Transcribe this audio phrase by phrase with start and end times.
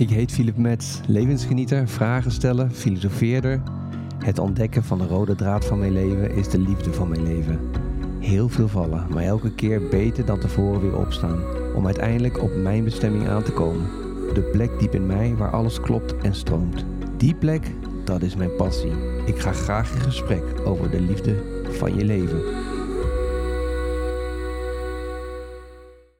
[0.00, 3.62] Ik heet Philip Metz, levensgenieter, vragen stellen, filosofeerder.
[4.18, 7.60] Het ontdekken van de rode draad van mijn leven is de liefde van mijn leven.
[8.20, 11.42] Heel veel vallen, maar elke keer beter dan tevoren weer opstaan.
[11.74, 13.86] Om uiteindelijk op mijn bestemming aan te komen.
[14.34, 16.84] De plek diep in mij waar alles klopt en stroomt.
[17.16, 18.92] Die plek, dat is mijn passie.
[19.26, 22.42] Ik ga graag in gesprek over de liefde van je leven.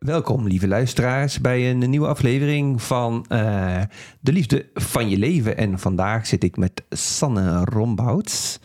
[0.07, 3.81] Welkom, lieve luisteraars, bij een nieuwe aflevering van eh,
[4.21, 5.57] De Liefde van Je Leven.
[5.57, 8.59] En vandaag zit ik met Sanne Rombouts.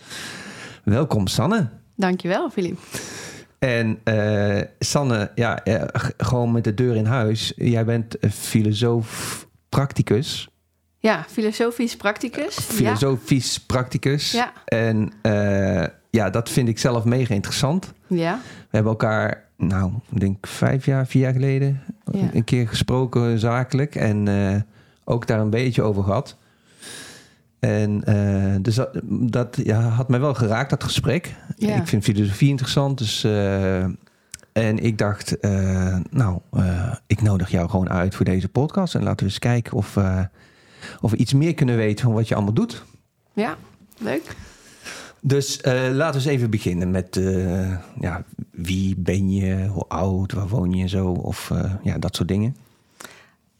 [0.84, 1.70] Welkom, Sanne.
[1.96, 2.80] Dankjewel, Filip.
[3.60, 5.84] En uh, Sanne, ja, uh,
[6.18, 7.54] gewoon met de deur in huis.
[7.56, 10.50] Jij bent filosoof practicus.
[11.00, 12.56] Ja, filosofisch practicus.
[12.56, 13.62] Filosofisch ja.
[13.68, 14.32] practicus.
[14.32, 14.54] Ja.
[14.66, 15.12] En
[16.16, 17.94] ja, dat vind ik zelf mega interessant.
[18.08, 18.40] Ja.
[18.44, 22.30] We hebben elkaar nou, ik denk vijf jaar, vier jaar geleden ja.
[22.34, 23.96] een keer gesproken zakelijk.
[23.96, 24.56] En uh,
[25.04, 26.38] ook daar een beetje over gehad.
[27.60, 31.36] En uh, dus dat, dat ja, had mij wel geraakt, dat gesprek.
[31.58, 31.76] Ja.
[31.76, 32.98] Ik vind filosofie interessant.
[32.98, 33.84] Dus, uh,
[34.52, 35.38] en ik dacht,
[36.10, 36.40] nou,
[37.08, 38.96] ik nodig jou gewoon uit voor deze podcast.
[38.96, 39.98] En laten we eens kijken of,
[41.02, 42.84] of we iets meer kunnen weten van wat je allemaal doet.
[43.34, 43.58] Ja,
[43.98, 44.36] leuk.
[45.22, 50.32] Dus uh, laten we eens even beginnen met uh, ja, wie ben je, hoe oud,
[50.32, 52.56] waar woon je en zo, of uh, ja, dat soort dingen.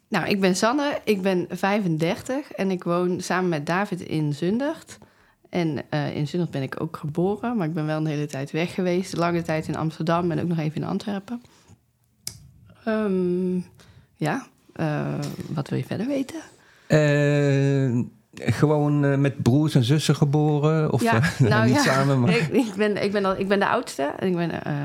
[0.08, 4.98] Nou, ik ben Sanne, ik ben 35 en ik woon samen met David in Zundert.
[5.50, 8.74] En in Zundert ben ik ook geboren, maar ik ben wel een hele tijd weg
[8.74, 9.18] geweest.
[9.18, 11.42] Lange tijd in Amsterdam en ook nog even in Antwerpen.
[12.88, 13.66] Um,
[14.16, 14.48] ja,
[15.54, 16.42] wat wil je verder weten?
[18.44, 20.92] Gewoon uh, met broers en zussen geboren?
[20.92, 21.82] Of ja, uh, nou, niet ja.
[21.82, 22.20] samen?
[22.20, 22.30] Maar...
[22.36, 24.84] Ik, ik, ben, ik, ben al, ik ben de oudste en ik ben uh,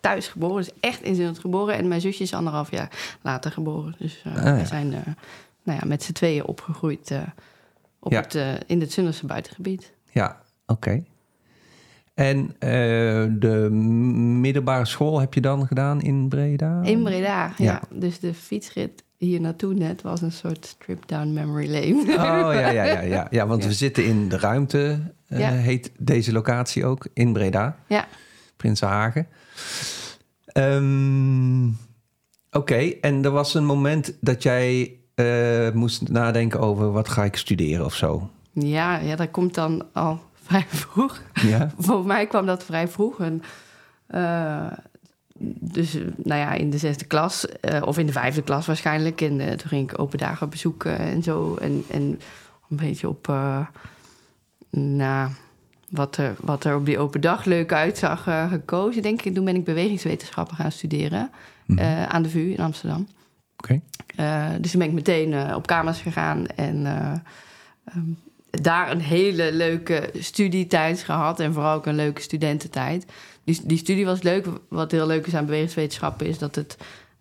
[0.00, 0.56] thuis geboren.
[0.56, 1.74] Dus echt in Zundert geboren.
[1.74, 3.94] En mijn zusje is anderhalf jaar later geboren.
[3.98, 4.56] Dus ah, ja.
[4.56, 4.88] we zijn
[5.62, 7.12] nou ja, met z'n tweeën opgegroeid
[7.98, 9.92] op het, in het Zunderse buitengebied.
[10.10, 10.72] Ja, oké.
[10.72, 11.04] Okay.
[12.14, 12.54] En
[13.40, 13.68] de
[14.40, 16.82] middelbare school heb je dan gedaan in Breda?
[16.82, 17.80] In Breda, ja.
[17.90, 22.12] Dus de fietsrit hier naartoe net was een soort trip down memory lane.
[22.12, 23.26] Oh ja, ja, ja, ja.
[23.30, 23.68] ja want ja.
[23.68, 25.50] we zitten in de ruimte, uh, ja.
[25.50, 27.76] heet deze locatie ook, in Breda.
[27.86, 28.08] Ja.
[28.56, 29.26] Prinsenhagen.
[30.54, 31.76] Um, Oké,
[32.50, 32.98] okay.
[33.00, 37.84] en er was een moment dat jij uh, moest nadenken over wat ga ik studeren
[37.84, 38.30] of zo.
[38.52, 41.22] Ja, ja, dat komt dan al vrij vroeg.
[41.32, 41.70] Ja.
[41.78, 43.20] Voor mij kwam dat vrij vroeg.
[43.20, 43.42] En,
[44.14, 44.72] uh,
[45.42, 49.20] dus nou ja, in de zesde klas, uh, of in de vijfde klas waarschijnlijk.
[49.20, 51.56] En uh, toen ging ik open dagen bezoeken en zo.
[51.60, 52.20] En, en
[52.70, 53.66] een beetje op, uh,
[54.70, 55.30] nou,
[55.88, 59.34] wat er, wat er op die open dag leuk uitzag gekozen, denk ik.
[59.34, 61.30] Toen ben ik bewegingswetenschappen gaan studeren
[61.66, 62.04] mm -hmm.
[62.04, 63.08] aan de VU in Amsterdam.
[63.56, 63.80] Oké.
[64.16, 64.60] Okay.
[64.60, 66.86] dus toen ben ik meteen op kamers gegaan en
[67.96, 68.18] um,
[68.50, 71.40] daar een hele leuke studietijd gehad.
[71.40, 73.06] En vooral ook een leuke studententijd.
[73.44, 74.46] Die, die studie was leuk.
[74.68, 76.76] Wat heel leuk is aan bewegingswetenschappen is dat het...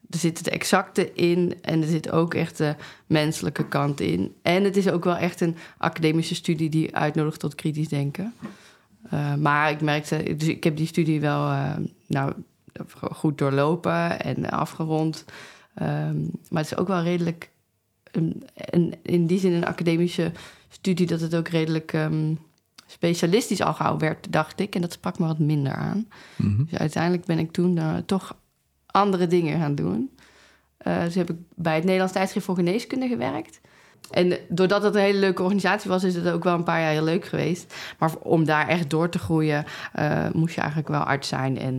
[0.10, 2.76] Er zit het exacte in en er zit ook echt de
[3.06, 4.36] menselijke kant in.
[4.42, 8.34] En het is ook wel echt een academische studie die uitnodigt tot kritisch denken.
[9.14, 10.36] Uh, maar ik merkte...
[10.38, 11.76] Dus ik heb die studie wel uh,
[12.08, 12.34] nou,
[13.12, 15.26] goed doorlopen en afgerond.
[15.82, 17.50] Um, maar het is ook wel redelijk...
[18.12, 18.44] Een,
[19.02, 20.32] in die zin een academische
[20.70, 22.40] studie dat het ook redelijk um,
[22.92, 24.76] specialistisch al gauw werd, dacht ik.
[24.76, 26.08] En dat sprak me wat minder aan.
[26.36, 26.68] Mm -hmm.
[26.70, 28.36] Dus uiteindelijk ben ik toen uh, toch
[28.86, 30.10] andere dingen gaan doen.
[30.88, 33.60] Uh, dus heb ik bij het Nederlands Tijdschrift voor Geneeskunde gewerkt.
[34.12, 36.92] En doordat het een hele leuke organisatie was, is het ook wel een paar jaar
[36.92, 37.76] heel leuk geweest.
[38.00, 39.66] Maar om daar echt door te groeien,
[40.00, 41.58] uh, moest je eigenlijk wel arts zijn.
[41.58, 41.76] En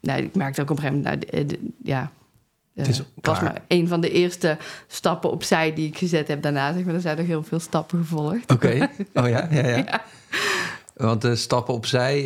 [0.00, 2.06] nou, ik merkte ook op een gegeven moment, nou, de,
[2.74, 6.42] ja, het is was maar een van de eerste stappen opzij die ik gezet heb
[6.42, 6.72] daarna.
[6.72, 8.52] Zeg maar, er zijn nog heel veel stappen gevolgd.
[8.52, 8.80] Oké, okay.
[9.24, 10.02] oh ja, ja, ja, ja.
[10.94, 12.22] Want de stappen opzij,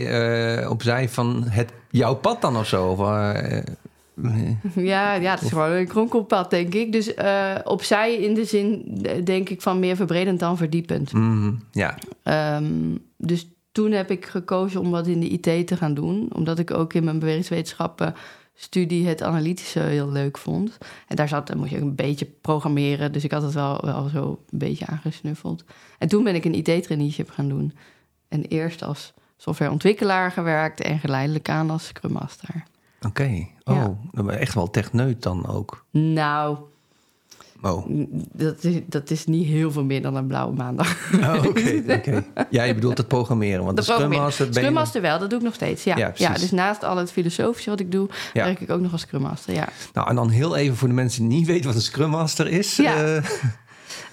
[0.61, 2.87] uh, opzij van het, jouw pad dan of zo?
[2.87, 3.63] Of, uh,
[4.75, 6.93] ja, ja, het is gewoon een kronkelpad, denk ik.
[6.93, 7.15] Dus
[7.65, 8.85] opzij in de zin,
[9.25, 11.13] denk ik, van meer verbredend dan verdiepend.
[11.13, 11.95] Mm, ja.
[12.59, 16.29] Um, dus toen heb ik gekozen om wat in de IT te gaan doen.
[16.33, 18.15] Omdat ik ook in mijn bewegingswetenschappen
[18.57, 20.79] studie het analytische heel leuk vond.
[21.07, 23.13] En daar zat, dan moest je ook een beetje programmeren.
[23.13, 25.65] Dus ik had het wel, wel zo een beetje aangesnuffeld.
[25.99, 27.75] En toen ben ik een IT-traineeship gaan doen.
[28.29, 32.65] En eerst als softwareontwikkelaar gewerkt en geleidelijk aan als Scrum Master.
[32.99, 33.53] Oké, okay.
[33.65, 34.31] oh, ja.
[34.31, 35.85] echt wel techneut dan ook.
[35.91, 36.59] Nou,
[37.63, 37.87] oh.
[38.33, 41.13] dat, is, dat is niet heel veel meer dan een blauwe maandag.
[41.15, 42.25] Oh, Oké, okay, okay.
[42.51, 43.65] ja, je bedoelt het programmeren.
[43.65, 44.73] Want de, de Scrum Master...
[44.73, 45.97] Master wel, dat doe ik nog steeds, ja.
[45.97, 48.45] Ja, ja dus naast al het filosofische wat ik doe, ja.
[48.45, 49.69] werk ik ook nog als Scrum Master, ja.
[49.93, 52.49] Nou, en dan heel even voor de mensen die niet weten wat een Scrum Master
[52.49, 52.77] is.
[52.77, 53.05] Ja.
[53.05, 53.25] Uh...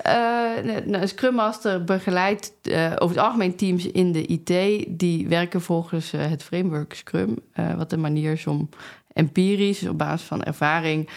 [0.07, 4.85] Uh, een Scrum Master begeleidt uh, over het algemeen teams in de IT.
[4.87, 7.35] Die werken volgens uh, het framework Scrum.
[7.77, 8.69] wat de manier is om
[9.13, 11.09] empirisch, op basis van ervaring,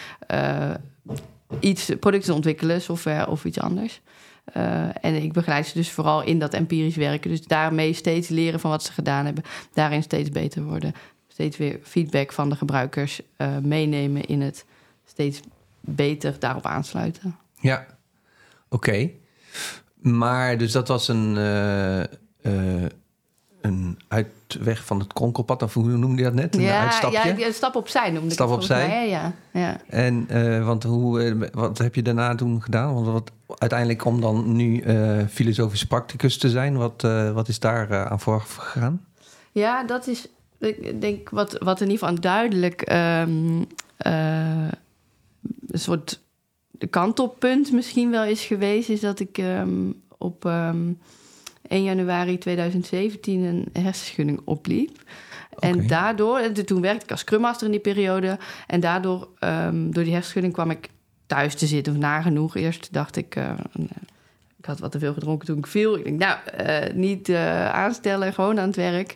[1.59, 4.01] iets, producten te ontwikkelen, software of iets anders.
[5.01, 7.29] en ik begeleid ze dus vooral in dat empirisch werken.
[7.29, 9.43] Dus daarmee steeds leren van wat ze gedaan hebben.
[9.73, 10.93] Daarin steeds beter worden.
[11.27, 13.21] Steeds weer feedback van de gebruikers
[13.61, 14.65] meenemen in het
[15.05, 15.39] steeds
[15.79, 17.37] beter daarop aansluiten.
[17.59, 17.85] Ja,
[18.69, 19.09] oké.
[20.01, 22.89] Maar dus dat was een, uh,
[23.61, 23.97] een
[24.47, 26.55] uitweg van het kronkelpad, of hoe noemde je dat net?
[26.55, 27.35] Een ja, uitstapje?
[27.37, 28.87] Ja, een stap opzij noemde stap ik opzij.
[28.87, 29.77] Mij, ja, ja.
[29.87, 32.93] En uh, want hoe, wat heb je daarna toen gedaan?
[32.93, 34.83] Want wat, uiteindelijk om dan nu
[35.29, 37.01] filosofisch practicus te zijn, wat,
[37.33, 39.05] wat is daar aan vooraf gegaan?
[39.51, 40.27] Ja, dat is,
[40.59, 43.67] ik denk, wat, wat in ieder geval duidelijk um,
[45.67, 46.19] een soort
[46.89, 50.93] kantelpunt misschien wel is geweest, is dat ik um, op um, ehm,
[51.67, 55.01] 1 januari 2017 een hersenschudding opliep.
[55.55, 55.71] Okay.
[55.71, 58.37] En daardoor, en toen werkte ik als scrummaster in die periode.
[58.67, 60.89] En daardoor, um, door die hersenschudding kwam ik
[61.25, 62.55] thuis te zitten, of nagenoeg.
[62.55, 63.51] Eerst dacht ik, uh,
[64.57, 65.97] ik had wat te veel gedronken toen ik viel.
[65.97, 69.15] Ik denk, nou, uh, niet uh, aanstellen, gewoon aan het werk.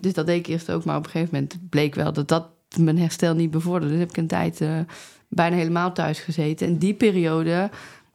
[0.00, 2.48] dus dat deed ik eerst ook, maar op een gegeven moment bleek wel dat dat
[2.78, 3.88] mijn herstel niet bevorderde.
[3.88, 4.60] Dus heb ik een tijd
[5.28, 6.66] bijna helemaal thuis gezeten.
[6.66, 7.70] En die periode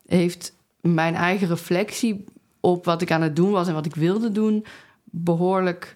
[0.06, 2.26] heeft mijn eigen reflectie
[2.60, 4.66] op wat ik aan het doen was en wat ik wilde doen,
[5.04, 5.96] behoorlijk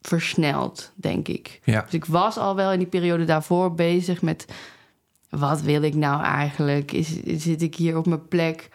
[0.00, 1.60] versneld, denk ik.
[1.64, 1.82] Ja.
[1.82, 4.46] Dus ik was al wel in die periode daarvoor bezig met
[5.28, 6.92] wat wil ik nou eigenlijk?
[6.92, 8.68] Is, zit ik hier op mijn plek?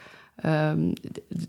[0.45, 0.93] Um,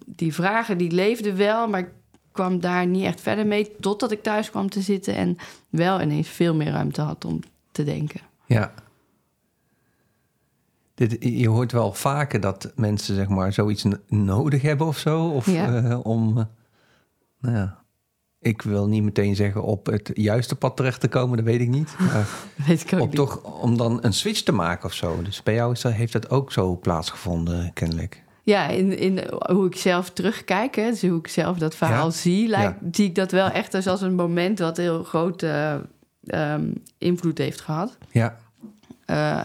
[0.06, 1.90] die vragen die leefden wel, maar ik
[2.32, 5.36] kwam daar niet echt verder mee totdat ik thuis kwam te zitten en
[5.68, 7.40] wel ineens veel meer ruimte had om
[7.72, 8.20] te denken.
[8.46, 8.72] Ja,
[10.96, 15.28] dit, je hoort wel vaker dat mensen zeg maar zoiets nodig hebben of zo.
[15.28, 16.44] Of uh, om, uh,
[17.40, 17.78] nou ja,
[18.40, 21.68] ik wil niet meteen zeggen op het juiste pad terecht te komen, dat weet ik
[21.68, 21.94] niet.
[22.12, 22.26] Maar
[22.66, 23.16] weet ik ook op niet.
[23.16, 25.22] toch om dan een switch te maken of zo.
[25.22, 28.24] Dus bij jou is dat, heeft dat ook zo plaatsgevonden, kennelijk.
[28.42, 29.20] Ja, in, in
[29.52, 32.10] hoe ik zelf terugkijk, hè, dus hoe ik zelf dat verhaal Ja.
[32.10, 32.88] zie, lijkt, Ja.
[32.92, 35.80] zie ik dat wel echt als, als een moment wat heel grote
[36.26, 36.64] ehm,
[36.98, 37.96] invloed heeft gehad.
[38.10, 38.36] Ja,
[39.04, 39.40] Eh,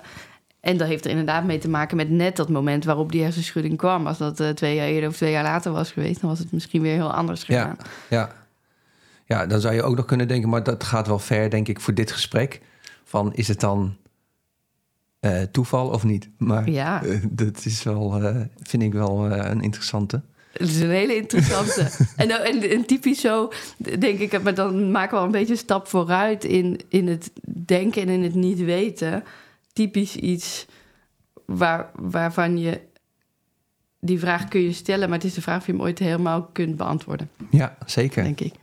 [0.61, 3.77] en dat heeft er inderdaad mee te maken met net dat moment waarop die hersenschudding
[3.77, 4.07] kwam.
[4.07, 6.51] Als dat eh, twee jaar eerder of twee jaar later was geweest, dan was het
[6.51, 7.77] misschien weer heel anders gegaan.
[8.09, 8.39] ja, ja.
[9.25, 11.79] Ja, dan zou je ook nog kunnen denken, maar dat gaat wel ver, denk ik,
[11.79, 12.61] voor dit gesprek.
[13.03, 13.95] Van is het dan
[15.19, 16.29] eh, toeval of niet?
[16.37, 17.03] Maar Ja.
[17.03, 18.21] eh, dat is wel,
[18.61, 20.21] vind ik wel een interessante.
[20.51, 21.89] Het is een hele interessante.
[22.17, 23.51] en, en, en typisch zo,
[23.99, 27.31] denk ik, maar dan maken we al een beetje een stap vooruit in, in het
[27.65, 29.23] denken en in het niet weten.
[29.73, 30.65] Typisch iets
[31.45, 32.81] waar, waarvan je
[34.00, 36.44] die vraag kun je stellen, maar het is de vraag of je hem ooit helemaal
[36.44, 38.23] kunt beantwoorden, Ja, zeker.
[38.23, 38.53] denk ik.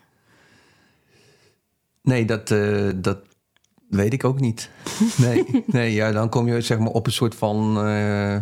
[2.03, 3.19] Nee, dat, eh, dat
[3.89, 4.71] weet ik ook niet.
[5.17, 8.37] Nee, nee ja, dan kom je zeg maar op een soort van eh,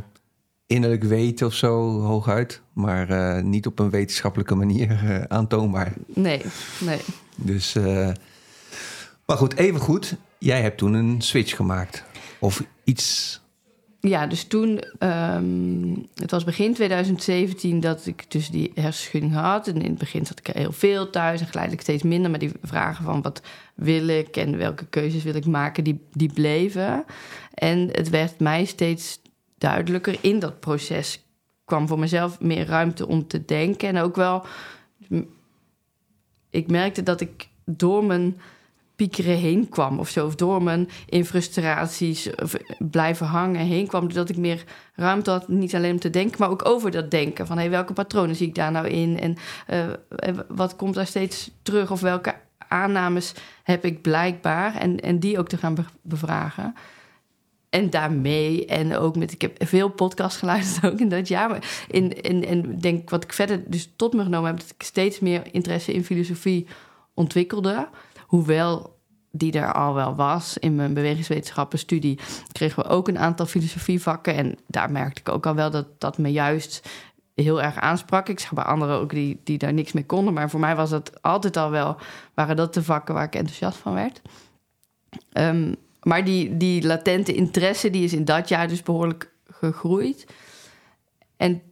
[0.66, 2.60] innerlijk weten of zo hooguit.
[2.72, 5.92] Maar eh, niet op een wetenschappelijke manier aantoonbaar.
[6.06, 6.42] Nee,
[6.80, 6.98] nee.
[7.36, 7.72] Dus,
[9.26, 10.16] maar goed, even goed.
[10.38, 12.04] Jij hebt toen een switch gemaakt.
[12.46, 13.40] Of iets.
[14.00, 19.68] Ja, dus toen, ehm, het was begin 2017 dat ik dus die hersenschudding had.
[19.68, 22.30] En in het begin zat ik heel veel thuis en geleidelijk steeds minder.
[22.30, 23.42] Maar die vragen van wat
[23.74, 27.04] wil ik en welke keuzes wil ik maken, die, die bleven.
[27.54, 29.20] En het werd mij steeds
[29.58, 31.24] duidelijker in dat proces.
[31.64, 33.88] kwam voor mezelf meer ruimte om te denken.
[33.88, 34.44] En ook wel,
[36.50, 38.40] ik merkte dat ik door mijn
[38.96, 40.26] piekeren heen kwam of zo.
[40.26, 40.88] Of door mijn
[41.24, 44.12] frustraties of blijven hangen heen kwam.
[44.12, 47.46] Dat ik meer ruimte had, niet alleen om te denken, maar ook over dat denken.
[47.46, 49.20] Van hey, welke patronen zie ik daar nou in?
[49.20, 49.36] En
[49.70, 51.90] uh, wat komt daar steeds terug?
[51.90, 52.34] Of welke
[52.68, 54.74] aannames heb ik blijkbaar?
[54.74, 56.74] En, en die ook te gaan be bevragen.
[57.70, 61.84] En daarmee, en ook met, ik heb veel podcasts geluisterd ook in dat jaar.
[61.88, 65.20] In, in, en denk wat ik verder dus tot me genomen heb, dat ik steeds
[65.20, 66.66] meer interesse in filosofie
[67.14, 67.88] ontwikkelde.
[68.26, 68.94] Hoewel
[69.30, 72.18] die er al wel was in mijn bewegingswetenschappenstudie,
[72.52, 74.34] kregen we ook een aantal filosofievakken.
[74.34, 76.88] En daar merkte ik ook al wel dat dat me juist
[77.34, 78.28] heel erg aansprak.
[78.28, 80.34] Ik zag bij anderen ook die, die daar niks mee konden.
[80.34, 81.96] Maar voor mij was dat altijd al wel,
[82.34, 84.22] waren dat de vakken waar ik enthousiast van werd.
[85.32, 90.26] Um, maar die, die latente interesse die is in dat jaar dus behoorlijk gegroeid.
[91.36, 91.62] En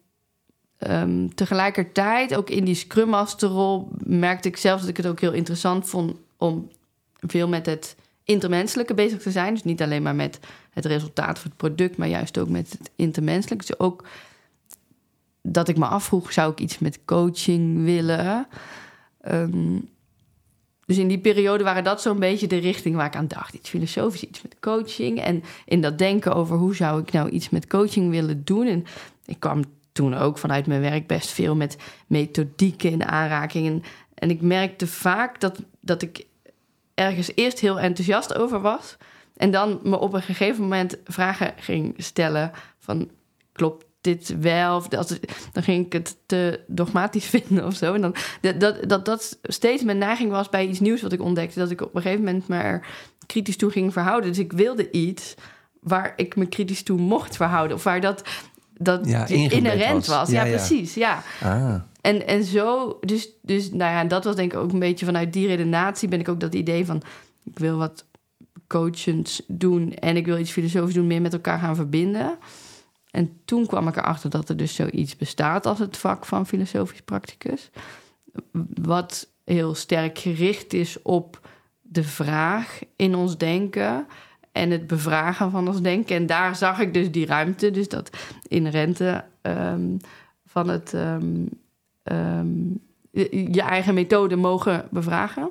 [0.79, 5.33] um, tegelijkertijd, ook in die Scrum Masterrol, merkte ik zelf dat ik het ook heel
[5.33, 6.71] interessant vond om
[7.21, 9.55] veel met het intermenselijke bezig te zijn.
[9.55, 12.91] Dus niet alleen maar met het resultaat van het product, maar juist ook met het
[12.97, 13.67] intermenselijke.
[13.67, 14.05] Dus ook
[15.43, 18.47] dat ik me afvroeg, zou ik iets met coaching willen?
[19.21, 19.79] Ehm,
[20.87, 23.55] dus in die periode waren dat zo'n beetje de richting waar ik aan dacht.
[23.55, 25.21] Iets filosofisch, iets met coaching.
[25.21, 28.67] En in dat denken over hoe zou ik nou iets met coaching willen doen.
[28.67, 28.85] En
[29.27, 33.83] ik kwam toen ook vanuit mijn werk best veel met methodieken in aanrakingen.
[34.15, 36.27] En ik merkte vaak dat, dat ik
[36.95, 38.97] ergens eerst heel enthousiast over was.
[39.37, 43.11] En dan me op een gegeven moment vragen ging stellen van...
[43.53, 44.77] klopt dit wel?
[44.77, 45.19] Of dat,
[45.53, 47.95] dan ging ik het te dogmatisch vinden of zo.
[47.95, 51.21] En dan, dat, dat, dat, dat steeds mijn neiging was bij iets nieuws wat ik
[51.21, 51.59] ontdekte...
[51.59, 52.87] dat ik op een gegeven moment maar
[53.27, 54.31] kritisch toe ging verhouden.
[54.31, 55.35] Dus ik wilde iets
[55.81, 57.77] waar ik me kritisch toe mocht verhouden.
[57.77, 58.23] Of waar dat,
[58.79, 60.17] dat Ja, inherent was.
[60.17, 60.31] was.
[60.31, 60.57] Ja, Ja, ja.
[60.57, 60.95] precies.
[60.95, 61.23] Ja.
[61.43, 61.75] Ah,
[62.05, 65.33] En, en zo, dus, dus nou ja, dat was denk ik ook een beetje vanuit
[65.33, 67.03] die redenatie ben ik ook dat idee van
[67.45, 68.07] ik wil wat
[68.67, 72.39] coachends doen en ik wil iets filosofisch doen, meer met elkaar gaan verbinden.
[73.11, 77.03] En toen kwam ik erachter dat er dus zoiets bestaat als het vak van filosofisch
[77.03, 77.71] practicus.
[78.83, 81.49] Wat heel sterk gericht is op
[81.81, 84.07] de vraag in ons denken
[84.53, 86.17] en het bevragen van ons denken.
[86.17, 88.11] En daar zag ik dus die ruimte, dus dat
[88.49, 89.97] inherente ehm,
[90.47, 91.45] van het ehm,
[92.05, 92.47] ehm,
[93.11, 95.51] je, eigen methode mogen bevragen.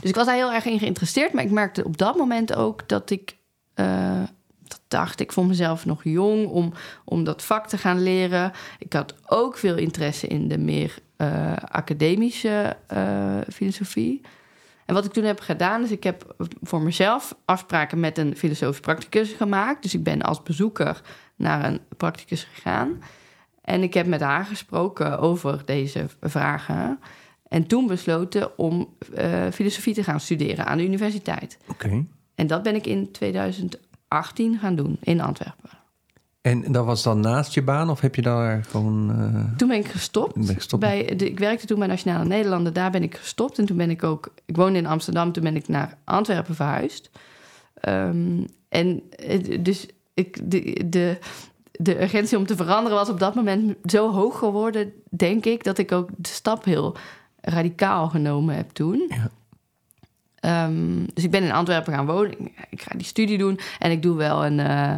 [0.00, 2.88] Dus ik was daar heel erg in geïnteresseerd, maar ik merkte op dat moment ook
[2.88, 3.36] dat ik
[3.74, 4.22] eh,
[4.62, 6.72] dat dacht, ik vond mezelf nog jong om,
[7.04, 8.52] om dat vak te gaan leren.
[8.78, 14.20] Ik had ook veel interesse in de meer eh, academische eh, filosofie.
[14.86, 18.80] En wat ik toen heb gedaan, is ik heb voor mezelf afspraken met een filosofisch
[18.80, 19.82] practicus gemaakt.
[19.82, 21.00] Dus ik ben als bezoeker
[21.36, 23.02] naar een practicus gegaan.
[23.70, 26.98] En ik heb met haar gesproken over deze vragen.
[27.48, 31.58] En toen besloten om eh, filosofie te gaan studeren aan de universiteit.
[31.68, 32.04] oké.
[32.34, 35.70] En dat ben ik in 2018 gaan doen in Antwerpen.
[36.40, 39.10] En dat was dan naast je baan of heb je daar gewoon...
[39.10, 40.34] eh, Toen ben ik gestopt.
[40.34, 40.82] Ben je gestopt?
[40.82, 42.72] Bij de, ik werkte toen bij Nationale Nederlanden.
[42.74, 43.58] Daar ben ik gestopt.
[43.58, 44.34] En toen ben ik ook...
[44.44, 45.32] Ik woonde in Amsterdam.
[45.32, 47.10] Toen ben ik naar Antwerpen verhuisd.
[47.74, 51.18] Ehm, en eh, dus ik, de, de,
[51.82, 55.78] de urgentie om te veranderen was op dat moment zo hoog geworden, denk ik, dat
[55.78, 56.96] ik ook de stap heel
[57.40, 59.04] radicaal genomen heb toen.
[59.08, 59.30] Ja.
[60.34, 62.40] Ehm, dus ik ben in Antwerpen gaan wonen.
[62.70, 64.94] Ik, ga die studie doen en ik doe wel een, eh,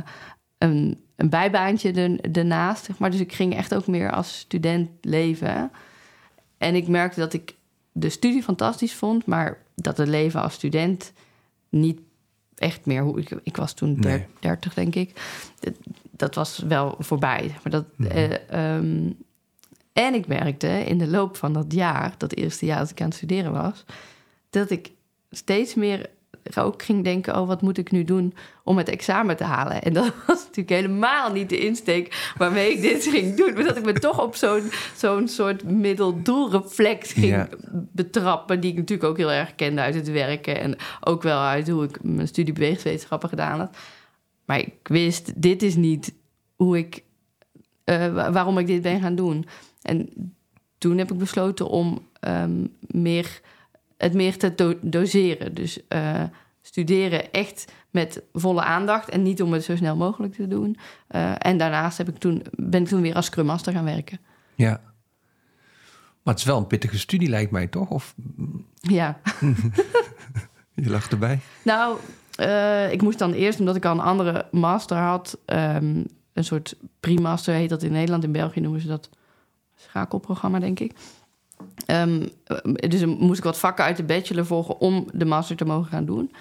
[0.59, 2.85] een, een bijbaantje er- ernaast.
[2.85, 3.11] Zeg maar.
[3.11, 5.71] Dus ik ging echt ook meer als student leven.
[6.59, 7.55] En ik merkte dat ik
[7.93, 11.13] de studie fantastisch vond, maar dat het leven als student
[11.69, 12.01] niet
[12.55, 14.27] echt meer hoe ik, ik was toen der- Nee.
[14.41, 15.21] 30, denk ik.
[16.17, 17.55] Dat, was wel voorbij.
[17.63, 18.11] Maar dat, Mhm.
[18.11, 19.11] eh, ehm,
[19.93, 23.07] en ik merkte in de loop van dat jaar, dat eerste jaar dat ik aan
[23.07, 23.85] het studeren was,
[24.51, 24.91] dat ik
[25.31, 26.11] steeds meer
[26.59, 29.83] ook ging denken: oh, wat moet ik nu doen om het examen te halen?
[29.83, 33.55] En dat was natuurlijk helemaal niet de insteek waarmee ik dit ging doen.
[33.55, 37.49] Maar dat ik me toch op zo'n zo'n soort middeldoelreflex ging Ja.
[37.73, 41.69] betrappen, die ik natuurlijk ook heel erg kende uit het werken en ook wel uit
[41.69, 43.77] hoe ik mijn studie bewegingswetenschappen gedaan had.
[44.53, 46.15] Maar ik wist, dit is niet
[46.57, 47.03] hoe ik,
[47.85, 49.47] eh, wa- waarom ik dit ben gaan doen.
[49.83, 50.09] En
[50.79, 53.41] toen heb ik besloten om ehm, meer,
[53.97, 55.55] het meer te do- doseren.
[55.55, 56.23] Dus eh,
[56.61, 60.77] studeren echt met volle aandacht en niet om het zo snel mogelijk te doen.
[61.09, 64.21] Eh, en daarnaast heb ik toen, ben ik toen weer als Scrum Master gaan werken.
[64.55, 64.81] Ja.
[66.23, 67.91] Maar het is wel een pittige studie, lijkt mij toch?
[67.91, 68.15] Of
[68.81, 69.21] Ja,
[70.75, 71.41] je lag erbij?
[71.65, 71.99] nou,
[72.43, 76.77] eh, ik moest dan eerst, omdat ik al een andere master had, ehm, een soort
[77.01, 79.09] pre-master heet dat in Nederland, in België noemen ze dat
[79.77, 80.93] schakelprogramma, denk ik.
[81.87, 82.27] Ehm,
[82.75, 85.91] dus dan moest ik wat vakken uit de bachelor volgen om de master te mogen
[85.91, 86.33] gaan doen.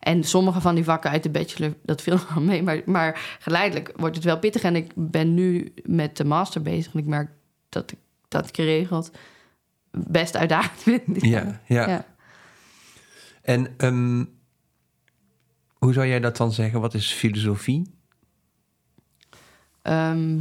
[0.00, 2.62] En sommige van die vakken uit de bachelor, dat viel wel mee.
[2.62, 4.62] Maar, maar geleidelijk wordt het wel pittig.
[4.62, 6.92] En ik ben nu met de master bezig.
[6.92, 7.30] En ik merk
[7.68, 7.98] dat ik
[8.28, 9.10] dat geregeld
[9.90, 11.24] best uitdagend vind.
[11.24, 11.88] Ja, ja.
[11.88, 12.04] Ja.
[13.42, 14.24] En ehm,
[15.86, 16.80] hoe zou jij dat dan zeggen?
[16.80, 17.82] Wat is filosofie?
[19.82, 20.38] Ehm,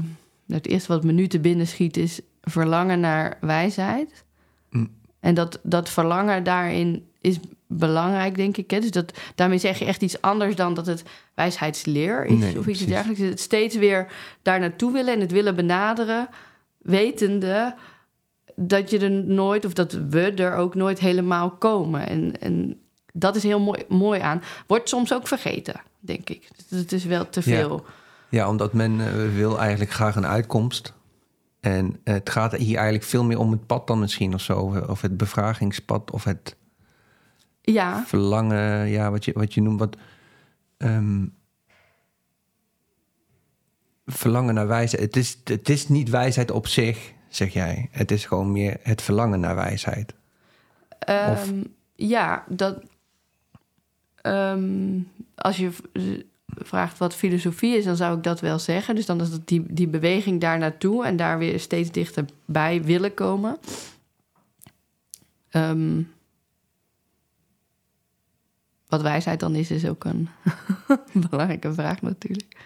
[0.48, 4.24] het eerste wat me nu te binnen schiet is verlangen naar wijsheid.
[4.70, 4.90] Mm.
[5.20, 8.72] En dat, dat verlangen daarin is belangrijk, denk ik.
[8.72, 8.80] Hè?
[8.80, 11.04] Dus dat, daarmee zeg je echt iets anders dan dat het
[11.36, 13.22] wijsheidsleer is Nee, of iets dergelijks.
[13.22, 14.12] Het steeds weer
[14.42, 16.30] daar naartoe willen en het willen benaderen,
[16.78, 17.76] wetende
[18.56, 22.08] dat je er nooit, of dat we er ook nooit helemaal komen.
[22.08, 22.80] En, en
[23.18, 24.42] dat is heel mooi, mooi aan.
[24.68, 26.48] Wordt soms ook vergeten, denk ik.
[26.70, 27.86] Het is wel te veel.
[28.30, 30.94] Ja, omdat men eh, wil eigenlijk graag een uitkomst.
[31.60, 34.58] En eh, het gaat hier eigenlijk veel meer om het pad dan misschien of zo.
[34.60, 36.56] Of- Of het bevragingspad of het
[37.62, 38.04] Ja.
[38.06, 39.80] verlangen, ja, wat je, wat je noemt.
[39.80, 39.96] Wat,
[40.78, 41.26] ehm,
[44.06, 45.04] verlangen naar wijsheid.
[45.04, 47.88] Het is, het is niet wijsheid op zich, zeg jij.
[47.92, 50.14] Het is gewoon meer het verlangen naar wijsheid.
[51.00, 51.64] Of- Ehm,
[51.96, 52.84] ja, dat.
[54.26, 55.00] Ehm,
[55.36, 55.72] als je
[56.46, 58.96] vraagt wat filosofie is, dan zou ik dat wel zeggen.
[58.96, 63.14] Dus dan is het die, die beweging daar naartoe en daar weer steeds dichterbij willen
[63.14, 63.58] komen.
[65.50, 66.02] Ehm,
[68.88, 70.30] wat wijsheid dan is, is ook een
[71.30, 72.58] belangrijke vraag natuurlijk.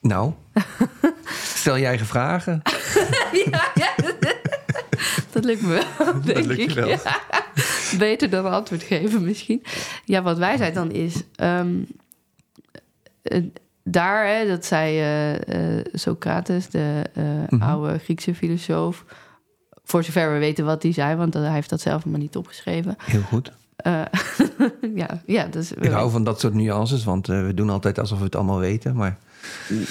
[0.00, 0.32] Nou,
[1.58, 2.62] stel je eigen vragen.
[3.50, 3.94] ja, ja.
[3.96, 4.17] Dat
[5.42, 6.70] lukt me wel, denk lukt ik.
[6.70, 6.88] wel.
[6.88, 6.98] Ja.
[7.98, 9.62] Beter dan antwoord geven misschien.
[10.04, 11.22] Ja, wat wijsheid dan is...
[11.34, 11.74] ehm,
[13.22, 13.42] eh,
[13.82, 15.00] daar, hè, dat zei
[15.46, 17.02] eh, Socrates, de
[17.50, 17.62] Mhm.
[17.62, 19.04] oude Griekse filosoof...
[19.84, 21.16] voor zover we weten wat hij zei...
[21.16, 22.96] want hij heeft dat zelf maar niet opgeschreven.
[23.02, 23.52] Heel goed.
[24.94, 25.72] Ja, ja, dus...
[25.72, 28.96] Ik hou van dat soort nuances, want we doen altijd alsof we het allemaal weten.
[28.96, 29.18] Maar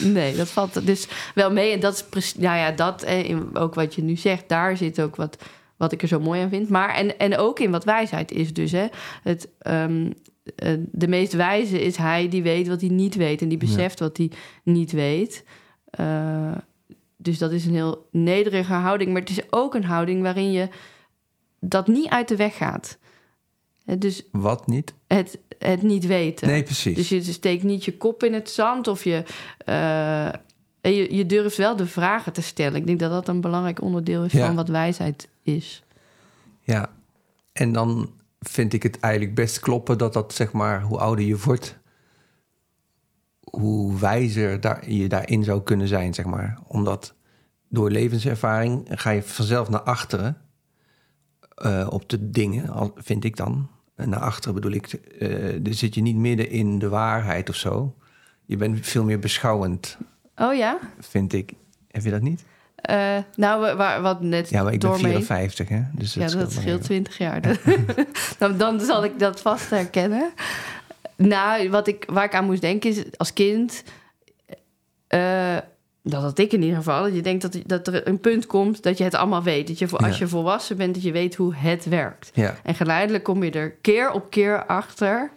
[0.04, 1.72] Nee, dat valt dus wel mee.
[1.72, 5.02] En dat is precies, nou ja, dat en ook wat je nu zegt, daar zit
[5.02, 5.44] ook wat,
[5.78, 6.70] wat ik er zo mooi aan vind.
[6.70, 8.88] Maar en, en ook in wat wijsheid is dus, hè.
[9.24, 10.12] Het, ehm,
[10.56, 14.00] eh, de meest wijze is hij die weet wat hij niet weet en die beseft
[14.00, 14.32] wat hij
[14.64, 15.44] niet weet.
[15.90, 16.52] Eh,
[17.18, 20.68] dus dat is een heel nederige houding, maar het is ook een houding waarin je
[21.60, 22.98] dat niet uit de weg gaat.
[23.98, 24.94] Dus wat niet?
[25.08, 26.48] het, het niet weten.
[26.48, 26.96] Nee, precies.
[26.96, 29.24] Dus je steekt niet je kop in het zand of je,
[30.82, 32.76] en je, je durft wel de vragen te stellen.
[32.80, 34.46] Ik denk dat dat een belangrijk onderdeel is Ja.
[34.46, 35.84] van wat wijsheid is.
[36.62, 36.90] Ja,
[37.54, 41.38] en dan vind ik het eigenlijk best kloppen dat dat, zeg maar, hoe ouder je
[41.38, 41.78] wordt,
[43.40, 46.58] hoe wijzer daar, je daarin zou kunnen zijn, zeg maar.
[46.68, 47.14] Omdat
[47.70, 50.38] door levenservaring ga je vanzelf naar achteren
[51.56, 53.70] eh, op de dingen, vind ik dan.
[53.98, 54.88] En naar achteren bedoel ik,
[55.20, 57.96] eh dan zit je niet midden in de waarheid of zo.
[58.46, 59.98] Je bent veel meer beschouwend,
[60.36, 60.78] Oh ja?
[61.00, 61.52] vind ik.
[61.92, 62.44] Heb je dat niet?
[62.76, 65.82] Eh, nou, wa- waar, wat net Ja, maar ik ben door me heen- 54, hè?
[65.92, 66.82] Dus Ja, dat scheelt even.
[66.82, 67.42] 20 jaar.
[68.38, 70.32] dan, dan zal ik dat vast herkennen.
[71.16, 73.84] Nou, wat ik, waar ik aan moest denken is als kind.
[75.08, 75.58] eh,
[76.10, 77.04] dat had ik in ieder geval.
[77.04, 79.68] Dat je denkt dat, dat er een punt komt dat je het allemaal weet.
[79.68, 82.32] Dat je, voor- als je volwassen bent, dat je weet hoe het werkt.
[82.64, 85.32] En geleidelijk kom je er keer op keer achter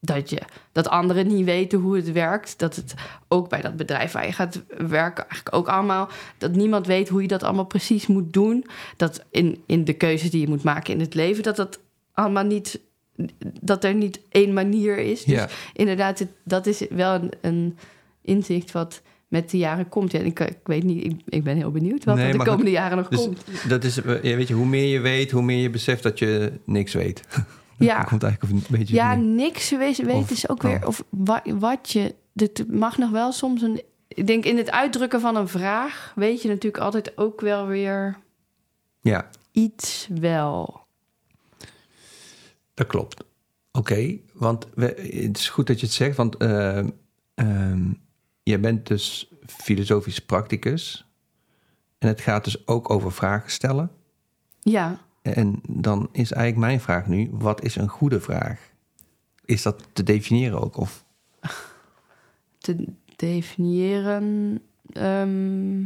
[0.00, 0.38] dat, je,
[0.72, 2.58] dat anderen niet weten hoe het werkt.
[2.58, 2.94] Dat het
[3.28, 7.22] ook bij dat bedrijf waar je gaat werken, eigenlijk ook allemaal, dat niemand weet hoe
[7.22, 8.66] je dat allemaal precies moet doen.
[8.96, 11.78] Dat in, in de keuzes die je moet maken in het leven, dat dat
[12.12, 12.80] allemaal niet,
[13.60, 15.24] dat er niet één manier is.
[15.24, 15.48] Dus Ja.
[15.72, 17.78] inderdaad, het- dat is wel een, een
[18.22, 20.12] inzicht wat met de jaren komt.
[20.12, 22.62] Ja, ik, ik weet niet, ik, ik ben heel benieuwd wat Nee, er de komende
[22.64, 22.72] goed.
[22.72, 23.44] jaren nog Dus komt.
[23.68, 26.52] dat is, eh, weet je, hoe meer je weet, hoe meer je beseft dat je
[26.64, 27.22] niks weet.
[27.78, 27.98] Ja.
[27.98, 28.94] Dat komt eigenlijk een beetje.
[28.94, 29.24] Ja, neer.
[29.24, 30.70] niks weten weet Of- is ook oh.
[30.70, 30.86] weer...
[30.86, 32.14] Of wa- wat je...
[32.34, 33.82] Het mag nog wel soms een...
[34.08, 36.12] Ik denk in het uitdrukken van een vraag...
[36.14, 38.18] weet je natuurlijk altijd ook wel weer
[39.00, 40.80] ja, iets wel.
[42.74, 43.24] dat klopt.
[43.72, 44.84] Oké, want we,
[45.24, 46.88] het is goed dat je het zegt, want ehm,
[48.42, 51.06] jij bent dus filosofisch practicus.
[51.98, 53.90] En het gaat dus ook over vragen stellen.
[54.60, 58.70] Ja, En dan is eigenlijk mijn vraag nu: wat is een goede vraag?
[59.44, 60.76] Is dat te definiëren ook?
[60.76, 61.04] Of
[62.58, 64.60] te definiëren...
[64.92, 65.84] ehm,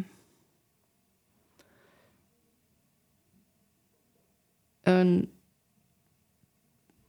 [4.82, 5.32] een,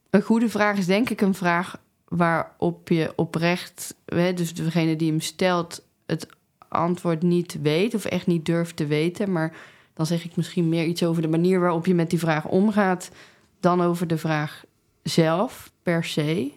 [0.10, 5.10] een goede vraag is denk ik een vraag waarop je oprecht, hè, dus degene die
[5.10, 6.28] hem stelt, het
[6.68, 9.32] antwoord niet weet of echt niet durft te weten.
[9.32, 9.56] Maar
[9.94, 13.12] dan zeg ik misschien meer iets over de manier waarop je met die vraag omgaat,
[13.60, 14.64] dan over de vraag
[15.04, 16.52] zelf per se.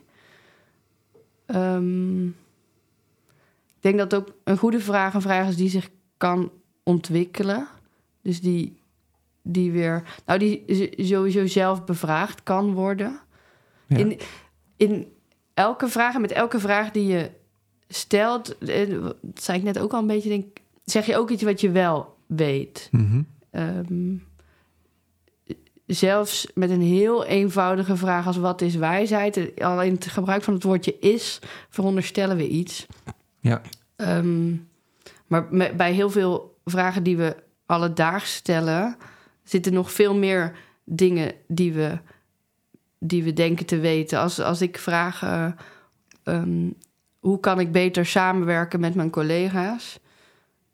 [1.46, 6.50] Ehm, ik denk dat ook een goede vraag een vraag is die zich kan
[6.82, 7.68] ontwikkelen.
[8.22, 8.76] Dus die,
[9.42, 10.64] die weer, nou, die
[10.96, 13.20] sowieso zelf bevraagd kan worden.
[13.86, 13.96] Ja.
[13.96, 14.18] In,
[14.76, 15.12] in
[15.60, 17.30] elke vraag en met elke vraag die je
[17.88, 21.42] stelt, eh, dat zei ik net ook al een beetje, denk, zeg je ook iets
[21.42, 22.88] wat je wel weet.
[22.90, 23.22] Mhm.
[23.50, 24.14] Ehm,
[25.86, 30.42] zelfs met een heel eenvoudige vraag als wat is wijsheid, eh, al in het gebruik
[30.42, 32.86] van het woordje is, veronderstellen we iets.
[33.40, 33.60] ja,
[33.96, 34.54] Ehm,
[35.26, 38.96] maar me- bij heel veel vragen die we alledaags stellen,
[39.44, 41.98] zitten nog veel meer dingen die we,
[43.00, 44.18] die we denken te weten.
[44.18, 45.46] Als, als ik vraag, eh,
[46.22, 46.68] ehm,
[47.18, 49.98] hoe kan ik beter samenwerken met mijn collega's?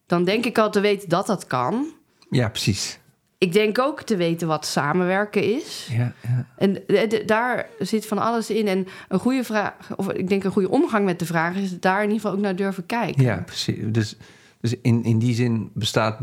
[0.07, 1.87] Dan denk ik al te weten dat dat kan.
[2.31, 2.99] ja, precies.
[3.39, 5.89] ik denk ook te weten wat samenwerken is.
[5.91, 6.47] Ja, ja.
[6.57, 6.83] En
[7.27, 8.69] daar zit van alles in.
[8.69, 12.03] En een goede vraag, of ik denk een goede omgang met de vraag, is daar
[12.03, 13.23] in ieder geval ook naar durven kijken.
[13.23, 13.79] ja precies.
[13.87, 14.17] Dus,
[14.61, 16.19] dus in, in die zin bestaat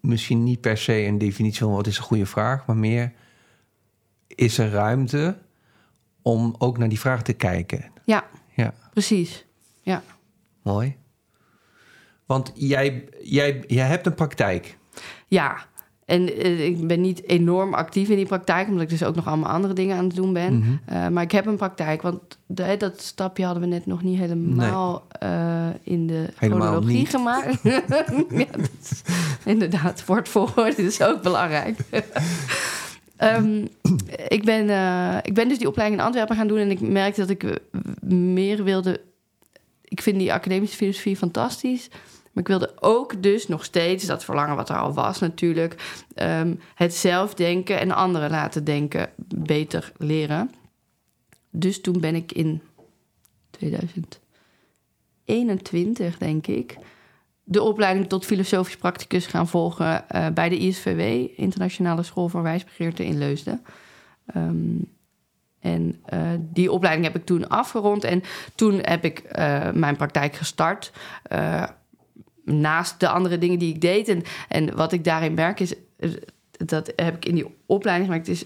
[0.00, 3.12] misschien niet per se een definitie van wat is een goede vraag, maar meer
[4.28, 5.38] is er ruimte
[6.22, 7.84] om ook naar die vraag te kijken.
[8.04, 9.44] Ja, Ja, precies.
[9.80, 10.02] Ja.
[10.62, 10.96] mooi.
[12.26, 14.78] Want jij, jij, jij hebt een praktijk.
[15.26, 15.56] Ja,
[16.04, 19.26] en eh, ik ben niet enorm actief in die praktijk, omdat ik dus ook nog
[19.26, 20.58] allemaal andere dingen aan het doen ben.
[20.58, 20.70] Mhm.
[20.84, 24.18] Eh, maar ik heb een praktijk, want de, dat stapje hadden we net nog niet
[24.18, 27.08] helemaal eh, in de Helemaal chronologie niet.
[27.08, 27.58] gemaakt.
[27.62, 29.02] ja, dat is,
[29.52, 31.78] inderdaad, woordvolgorde is ook belangrijk.
[33.16, 33.66] Ehm,
[34.28, 37.20] ik, ben, eh, ik ben dus die opleiding in Antwerpen gaan doen en ik merkte
[37.20, 37.54] dat ik eh,
[38.10, 39.00] meer wilde.
[39.82, 41.88] Ik vind die academische filosofie fantastisch.
[42.32, 46.00] Maar ik wilde ook dus nog steeds dat verlangen wat er al was natuurlijk.
[46.14, 50.50] ehm, het zelfdenken en anderen laten denken beter leren.
[51.50, 52.62] Dus toen ben ik in
[53.50, 56.76] 2021, denk ik,
[57.48, 63.04] de opleiding tot filosofisch practicus gaan volgen eh, bij de ISVW, Internationale School voor Wijsbegeerte
[63.04, 63.64] in Leusden.
[64.26, 64.78] Ehm,
[65.60, 68.22] en eh, die opleiding heb ik toen afgerond en
[68.54, 70.92] toen heb ik eh, mijn praktijk gestart.
[72.44, 74.08] naast de andere dingen die ik deed.
[74.08, 75.74] En, en wat ik daarin merk is,
[76.50, 78.26] dat heb ik in die opleiding gemaakt.
[78.26, 78.44] Het is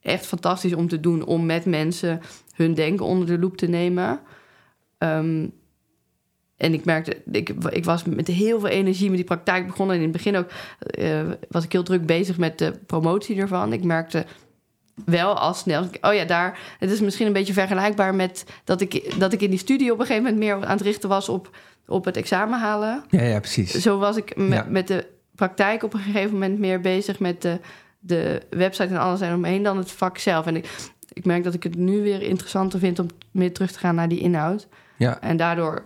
[0.00, 2.20] echt fantastisch om te doen, om met mensen
[2.54, 4.20] hun denken onder de loep te nemen.
[4.98, 5.46] Ehm,
[6.56, 9.96] en ik merkte, ik, ik was met heel veel energie met die praktijk begonnen.
[9.96, 10.48] En in het begin ook
[10.80, 13.72] eh, was ik heel druk bezig met de promotie ervan.
[13.72, 14.24] Ik merkte
[15.04, 19.14] wel al snel, oh ja, daar, het is misschien een beetje vergelijkbaar met dat ik,
[19.18, 21.56] dat ik in die studie op een gegeven moment meer aan het richten was op,
[21.86, 23.04] op het examen halen.
[23.10, 23.70] Ja, ja, precies.
[23.70, 24.66] Zo was ik met, Ja.
[24.68, 27.58] met de praktijk op een gegeven moment meer bezig met de,
[27.98, 30.46] de website en alles eromheen dan het vak zelf.
[30.46, 30.68] En ik,
[31.12, 34.08] ik merk dat ik het nu weer interessanter vind om meer terug te gaan naar
[34.08, 34.66] die inhoud.
[34.96, 35.84] Ja, En daardoor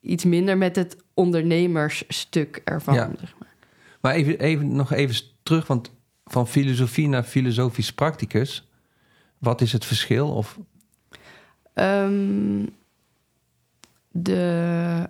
[0.00, 2.94] iets minder met het ondernemersstuk ervan.
[2.94, 3.10] Ja.
[3.18, 3.54] Zeg maar.
[4.00, 5.90] maar even, even, nog even terug, want
[6.24, 8.68] van filosofie naar filosofisch practicus,
[9.38, 10.28] wat is het verschil?
[10.28, 10.58] Of,
[11.80, 12.66] Ehm,
[14.08, 15.08] de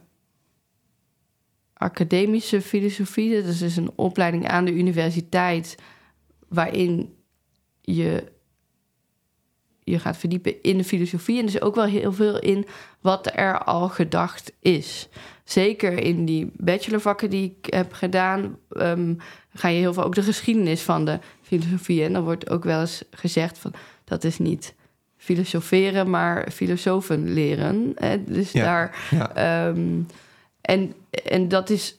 [1.73, 5.79] academische filosofie, dat is dus een opleiding aan de universiteit
[6.49, 7.15] waarin
[7.81, 8.33] je
[9.85, 12.67] je gaat verdiepen in de filosofie en dus ook wel heel veel in
[13.01, 15.09] wat er al gedacht is.
[15.45, 19.15] Zeker in die bachelorvakken die ik heb gedaan, ehm,
[19.55, 22.05] ga je heel veel ook de geschiedenis van de filosofie.
[22.05, 23.73] En dan wordt ook wel eens gezegd van
[24.05, 24.75] dat is niet
[25.17, 27.93] filosoferen, maar filosofen leren.
[27.95, 28.25] Hè?
[28.25, 29.07] Dus Ja, daar.
[29.11, 29.35] ja.
[29.35, 30.01] ehm,
[30.61, 31.99] en, en dat is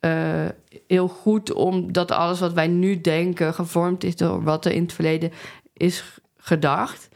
[0.00, 0.44] eh,
[0.86, 4.92] heel goed, omdat alles wat wij nu denken gevormd is door wat er in het
[4.92, 5.32] verleden
[5.72, 7.08] is gedacht.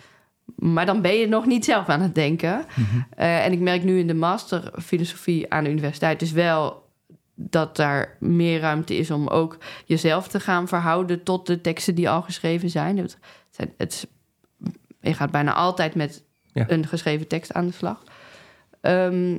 [0.57, 2.64] Maar dan ben je nog niet zelf aan het denken.
[3.16, 6.88] Eh, en ik merk nu in de master filosofie aan de universiteit dus wel
[7.35, 12.11] dat daar meer ruimte is om ook jezelf te gaan verhouden tot de teksten die
[12.11, 12.97] al geschreven zijn.
[12.97, 13.19] Het
[13.77, 14.07] het,
[15.01, 16.64] je gaat bijna altijd met Ja.
[16.71, 18.03] een geschreven tekst aan de slag.
[18.81, 19.38] Ehm,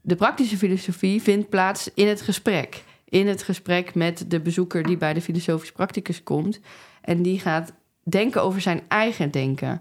[0.00, 2.82] de praktische filosofie vindt plaats in het gesprek.
[3.08, 6.60] In het gesprek met de bezoeker die bij de filosofisch practicus komt.
[7.00, 7.72] En die gaat
[8.08, 9.80] denken over zijn eigen denken.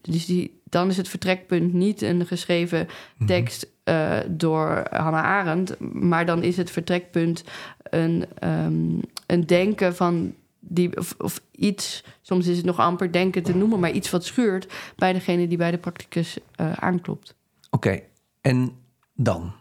[0.00, 2.88] Dus die, dan is het vertrekpunt niet een geschreven
[3.26, 7.44] tekst eh, door Hannah Arendt, maar dan is het vertrekpunt
[7.82, 13.42] een, ehm, een denken van die, of, of iets, soms is het nog amper denken
[13.42, 17.34] te noemen, maar iets wat schuurt bij degene die bij de practicus eh, aanklopt.
[17.70, 18.00] Oké,
[18.40, 18.72] en
[19.14, 19.52] dan?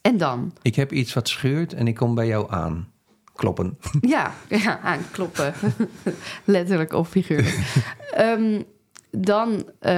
[0.00, 2.92] En dan, Ik heb iets wat scheurt en ik kom bij jou aan.
[3.34, 3.78] Kloppen.
[4.00, 5.54] ja, ja aankloppen,
[6.44, 7.58] letterlijk of figuurlijk.
[8.14, 8.62] Ehm,
[9.10, 9.92] dan, eh,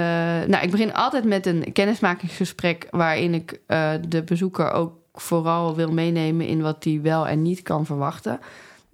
[0.47, 5.93] nou, ik begin altijd met een kennismakingsgesprek waarin ik eh, de bezoeker ook vooral wil
[5.93, 8.41] meenemen in wat hij wel en niet kan verwachten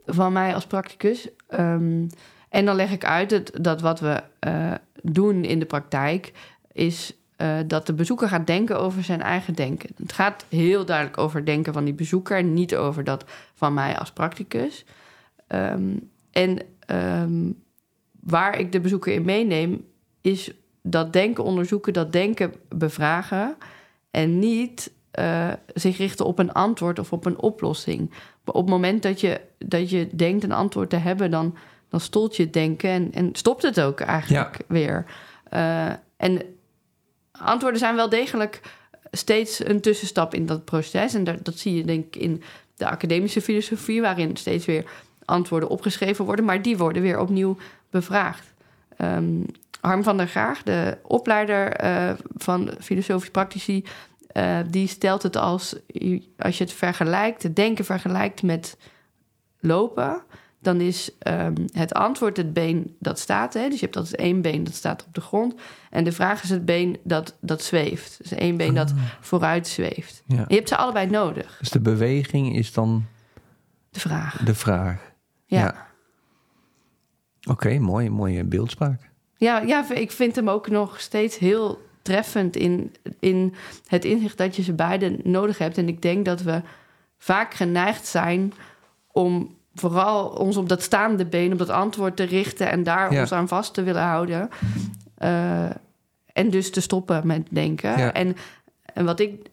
[0.07, 1.28] van mij als practicus.
[1.48, 2.07] Ehm,
[2.48, 6.33] en dan leg ik uit dat, dat wat we eh, doen in de praktijk
[6.72, 9.90] is eh, dat de bezoeker gaat denken over zijn eigen denken.
[9.96, 13.24] Het gaat heel duidelijk over het denken van die bezoeker, niet over dat
[13.55, 14.85] van mij als practicus.
[15.46, 15.96] Ehm,
[16.31, 17.50] en ehm,
[18.20, 19.85] waar ik de bezoeker in meeneem,
[20.20, 20.52] is
[20.83, 23.57] dat denken onderzoeken, dat denken bevragen
[24.11, 28.11] en niet eh, zich richten op een antwoord of op een oplossing.
[28.44, 31.57] Maar op het moment dat je, dat je denkt een antwoord te hebben, dan,
[31.88, 35.05] dan stolt je het denken en, en stopt het ook eigenlijk weer.
[35.48, 36.42] Eh, en
[37.42, 38.61] antwoorden zijn wel degelijk
[39.11, 41.14] steeds een tussenstap in dat proces.
[41.14, 42.42] En dat, dat zie je denk ik in
[42.76, 44.85] de academische filosofie, waarin steeds weer
[45.24, 47.57] antwoorden opgeschreven worden, maar die worden weer opnieuw
[47.90, 48.52] bevraagd.
[48.96, 49.40] Ehm,
[49.81, 53.85] Harm van der Graag, de opleider uh, van filosofisch praktici,
[54.37, 55.76] uh, die stelt het als
[56.38, 58.76] als je het vergelijkt, het denken vergelijkt met
[59.61, 60.22] lopen,
[60.62, 63.55] dan is um, het antwoord het been dat staat.
[63.55, 63.68] Hè?
[63.68, 65.55] Dus je hebt altijd één been dat staat op de grond.
[65.90, 68.18] En de vraag is het been dat, dat zweeft.
[68.18, 68.96] Dus één been dat ah.
[69.20, 70.22] vooruit zweeft.
[70.27, 70.44] Ja.
[70.48, 71.57] Je hebt ze allebei nodig.
[71.59, 73.05] Dus de beweging is dan...
[73.90, 74.37] De vraag.
[74.44, 75.12] De vraag.
[75.46, 75.87] Ja.
[77.48, 79.11] Oké, mooi, mooie beeldspraak.
[79.37, 83.55] Ja, ja, ik vind hem ook nog steeds heel treffend in, in
[83.87, 85.79] het inzicht dat je ze beide nodig hebt.
[85.79, 86.62] En ik denk dat we
[87.18, 88.53] vaak geneigd zijn
[89.12, 93.33] om vooral ons op dat staande been, op dat antwoord te richten en daar ons
[93.33, 94.49] aan vast te willen houden.
[95.19, 95.65] Uh,
[96.33, 98.15] en dus te stoppen met denken.
[98.15, 98.37] En,
[98.95, 99.51] en wat ik,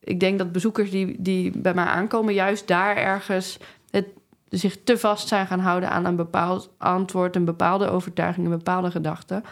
[0.00, 3.58] ik denk dat bezoekers die, die bij mij aankomen, juist daar ergens
[3.90, 4.06] het,
[4.48, 8.90] zich te vast zijn gaan houden aan een bepaald antwoord, een bepaalde overtuiging, een bepaalde
[8.90, 9.42] gedachte.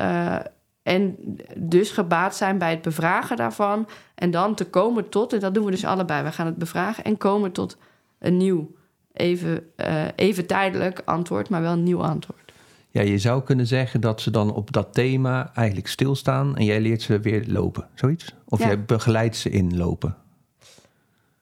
[0.00, 0.36] Uh,
[0.82, 1.16] en
[1.56, 3.88] dus gebaat zijn bij het bevragen daarvan.
[4.14, 6.22] En dan te komen tot, en dat doen we dus allebei.
[6.22, 7.76] We gaan het bevragen en komen tot
[8.18, 8.70] een nieuw
[9.12, 12.52] even, uh, even tijdelijk antwoord, maar wel een nieuw antwoord.
[12.90, 16.80] Ja, je zou kunnen zeggen dat ze dan op dat thema eigenlijk stilstaan en jij
[16.80, 18.34] leert ze weer lopen, zoiets?
[18.44, 20.16] Of jij begeleidt ze in lopen?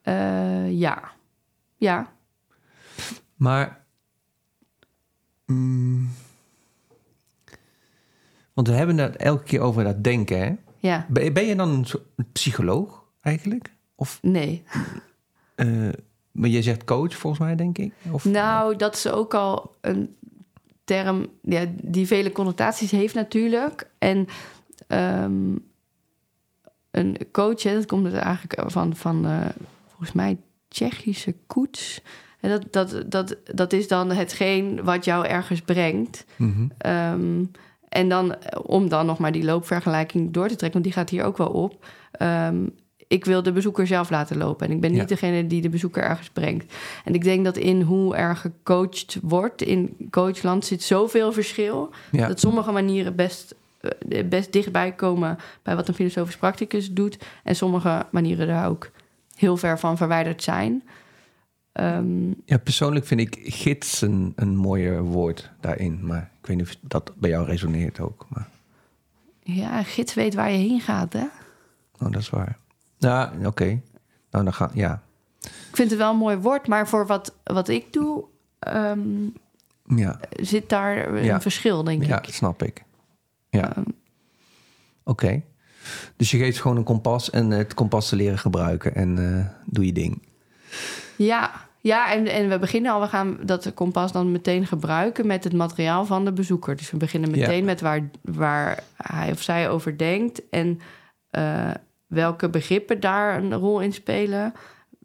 [0.04, 1.12] Uh, ja.
[1.76, 2.12] Ja.
[3.34, 3.84] Maar.
[5.46, 6.08] Mm,
[8.52, 10.54] want we hebben het elke keer over dat denken, hè?
[10.78, 11.06] Ja.
[11.08, 13.72] Ben, ben je dan een psycholoog eigenlijk?
[13.94, 14.64] Of, nee.
[15.56, 15.92] Uh,
[16.38, 17.92] maar je zegt coach volgens mij, denk ik?
[18.10, 20.16] Of, nou, dat is ook al een
[20.84, 23.90] term ja, die vele connotaties heeft natuurlijk.
[23.98, 24.26] En
[24.88, 25.64] um,
[26.90, 29.46] een coach, hè, dat komt er eigenlijk van, van uh,
[29.86, 30.36] volgens mij
[30.68, 32.02] Tsjechische koets.
[32.40, 36.24] En dat, dat, dat, dat is dan hetgeen wat jou ergens brengt.
[36.36, 36.92] Mm -hmm.
[36.92, 37.50] um,
[37.88, 41.24] en dan, om dan nog maar die loopvergelijking door te trekken, want die gaat hier
[41.24, 41.86] ook wel op.
[42.22, 42.74] Um,
[43.08, 44.66] ik wil de bezoeker zelf laten lopen.
[44.66, 46.74] En ik ben niet degene die de bezoeker ergens brengt.
[47.04, 51.90] En ik denk dat in hoe er gecoacht wordt in coachland zit zoveel verschil.
[52.10, 57.18] Dat sommige manieren best, eh, best dichtbij komen bij wat een filosofisch practicus doet.
[57.44, 58.90] En sommige manieren daar ook
[59.34, 60.82] heel ver van verwijderd zijn.
[61.72, 66.06] Um, ja, persoonlijk vind ik gids een, een mooier woord daarin.
[66.06, 68.26] Maar ik weet niet of dat bij jou resoneert ook.
[68.28, 68.48] Maar...
[69.42, 71.24] Ja, gids weet waar je heen gaat, hè?
[71.98, 72.58] Oh, dat is waar.
[72.98, 73.80] Ja, oké.
[74.30, 75.02] Nou, dan ga ja.
[75.40, 78.24] Ik vind het wel een mooi woord, maar voor wat, wat ik doe,
[78.74, 79.32] um,
[79.96, 80.20] ja.
[80.30, 82.26] zit daar een verschil, denk ja, ik.
[82.26, 82.84] Ja, snap ik.
[83.50, 83.76] Ja.
[83.76, 83.84] Um,
[85.04, 85.42] oké.
[86.16, 89.86] Dus je geeft gewoon een kompas en het kompas te leren gebruiken en uh, doe
[89.86, 90.22] je ding.
[91.16, 95.44] Ja, ja en, en we beginnen al, we gaan dat kompas dan meteen gebruiken met
[95.44, 96.76] het materiaal van de bezoeker.
[96.76, 100.48] Dus we beginnen meteen met waar, waar hij of zij over denkt.
[100.48, 100.80] En
[101.30, 101.70] uh,
[102.08, 104.52] welke begrippen daar een rol in spelen,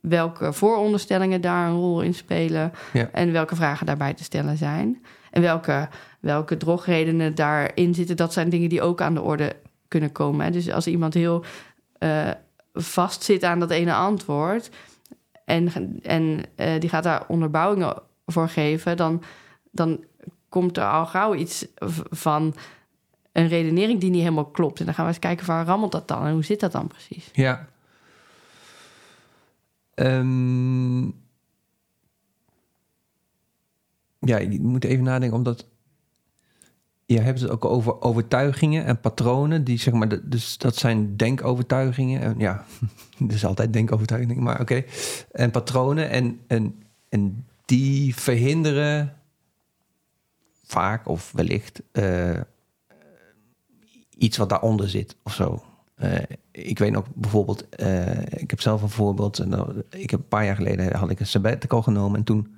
[0.01, 2.71] welke vooronderstellingen daar een rol in spelen
[3.11, 5.05] en welke vragen daarbij te stellen zijn.
[5.31, 5.87] En welke,
[6.19, 9.55] welke drogredenen daarin zitten, dat zijn dingen die ook aan de orde
[9.87, 10.51] kunnen komen.
[10.51, 11.43] Dus als iemand heel
[11.99, 12.29] uh,
[12.73, 14.69] vast zit aan dat ene antwoord
[15.45, 19.23] en, en uh, die gaat daar onderbouwingen voor geven, dan,
[19.71, 20.03] dan
[20.49, 21.67] komt er al gauw iets
[22.09, 22.53] van
[23.33, 24.79] een redenering die niet helemaal klopt.
[24.79, 26.87] En dan gaan we eens kijken waar rammelt dat dan en hoe zit dat dan
[26.87, 27.29] precies?
[27.33, 27.67] Ja.
[29.95, 31.05] Um,
[34.19, 35.65] ja, je moet even nadenken, omdat
[37.05, 39.63] je hebt het ook over overtuigingen en patronen.
[39.63, 42.21] Die zeg maar, dus dat zijn denkovertuigingen.
[42.21, 42.65] En ja,
[43.19, 44.83] dus altijd denkovertuigingen, maar oké.
[45.31, 49.13] En patronen en, en, en die verhinderen
[50.63, 52.39] vaak of wellicht uh,
[54.23, 55.63] iets wat daaronder zit of zo.
[56.03, 56.15] Uh,
[56.51, 59.39] ik weet nog bijvoorbeeld, uh, ik heb zelf een voorbeeld.
[59.39, 62.55] En ik heb een paar jaar geleden had ik een sabbatical genomen en toen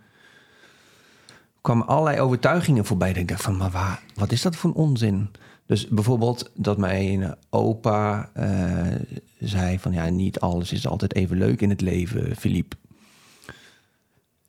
[1.62, 3.14] kwamen allerlei overtuigingen voorbij.
[3.14, 5.30] Dat ik dacht van, maar waar, wat is dat voor een onzin?
[5.66, 8.96] Dus bijvoorbeeld dat mijn opa uh,
[9.40, 12.76] zei van, ja, niet alles is altijd even leuk in het leven, Philippe.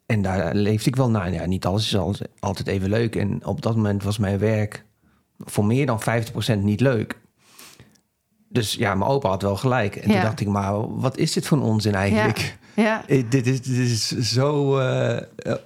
[0.06, 1.32] En daar leefde ik wel naar.
[1.32, 3.16] Ja, niet alles is altijd even leuk.
[3.16, 4.84] En op dat moment was mijn werk
[5.38, 7.18] voor meer dan 50% niet leuk.
[8.48, 9.96] Dus ja, mijn opa had wel gelijk.
[9.96, 12.56] En toen dacht ik, maar wat is dit voor onzin eigenlijk?
[12.74, 13.02] Ja.
[13.08, 13.22] ja.
[13.28, 15.18] dit, is, dit is zo, uh,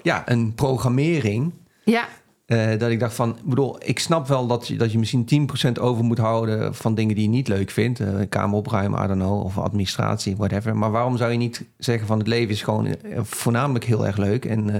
[0.02, 1.52] ja, een programmering.
[1.84, 2.08] Ja.
[2.46, 5.80] Uh, dat ik dacht van, bedoel, ik snap wel dat je, dat je misschien 10%
[5.80, 8.00] over moet houden van dingen die je niet leuk vindt.
[8.00, 10.76] Uh, kamer opruimen, I don't know, of administratie, whatever.
[10.76, 14.44] Maar waarom zou je niet zeggen van het leven is gewoon voornamelijk heel erg leuk
[14.44, 14.70] en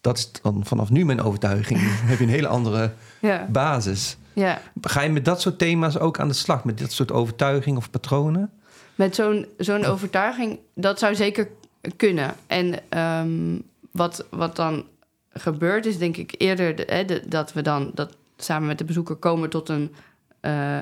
[0.00, 1.80] dat is dan vanaf nu mijn overtuiging.
[2.10, 4.16] heb je een hele andere Ja, basis.
[4.34, 4.60] Ja.
[4.80, 6.64] Ga je met dat soort thema's ook aan de slag?
[6.64, 8.50] Met dit soort overtuiging of patronen?
[8.94, 11.48] Met zo'n zo'n overtuiging, dat zou zeker
[11.96, 12.34] kunnen.
[12.46, 13.58] En ehm,
[13.90, 14.84] wat, wat dan
[15.30, 18.84] gebeurt, is denk ik eerder de- hè, de- dat we dan dat samen met de
[18.84, 19.94] bezoeker komen tot een
[20.40, 20.80] eh,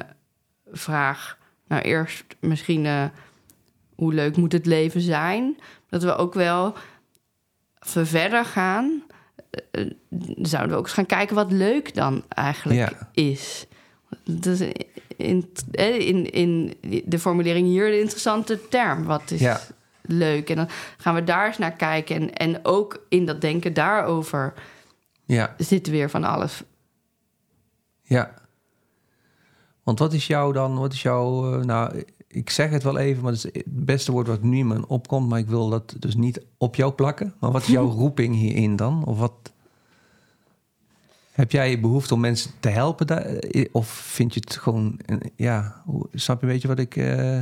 [0.72, 1.38] vraag.
[1.68, 3.04] Nou, eerst misschien eh,
[3.94, 5.58] hoe leuk moet het leven zijn?
[5.88, 6.74] Dat we ook wel
[7.78, 9.02] ver- verder gaan.
[9.50, 9.90] Eh,
[10.42, 13.08] zouden we ook eens gaan kijken wat leuk dan eigenlijk Ja.
[13.12, 13.66] is.
[14.24, 14.60] Is
[15.16, 19.04] in, in, in de formulering hier de interessante term.
[19.04, 19.60] Wat is Ja.
[20.02, 20.50] leuk?
[20.50, 22.16] En dan gaan we daar eens naar kijken.
[22.16, 24.54] En, en ook in dat denken daarover
[25.24, 26.62] Ja, zit weer van alles.
[28.02, 28.34] ja.
[29.82, 33.22] Want wat is jouw dan, wat is jouw, eh, nou, ik zeg het wel even,
[33.22, 35.94] maar het is het beste woord wat nu in me opkomt, maar ik wil dat
[35.98, 37.34] dus niet op jou plakken.
[37.40, 39.04] Maar wat is jouw roeping hierin dan?
[39.04, 39.52] Of wat,
[41.32, 43.42] heb jij behoefte om mensen te helpen daar?
[43.72, 45.00] Of vind je het gewoon,
[45.36, 47.40] ja, snap je een beetje wat ik, eh,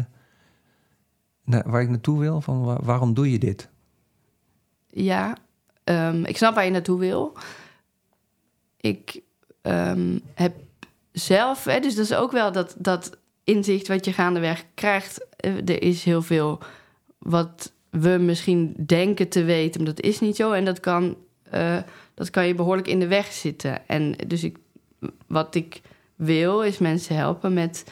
[1.44, 2.40] waar ik naartoe wil?
[2.40, 3.68] Van waar- waarom doe je dit?
[4.86, 5.36] Ja,
[5.84, 7.36] ehm, ik snap waar je naartoe wil.
[8.80, 9.20] Ik
[9.62, 10.54] ehm, heb
[11.12, 13.17] zelf, hè, dus dat is ook wel dat, dat
[13.48, 15.26] inzicht wat je gaandeweg krijgt.
[15.36, 16.58] Eh, Er is heel veel
[17.18, 20.52] wat we misschien denken te weten, maar dat is niet zo.
[20.52, 21.76] En dat kan, eh,
[22.14, 23.88] dat kan je behoorlijk in de weg zitten.
[23.88, 24.56] En dus ik,
[25.26, 25.80] wat ik
[26.14, 27.84] wil, is mensen helpen met,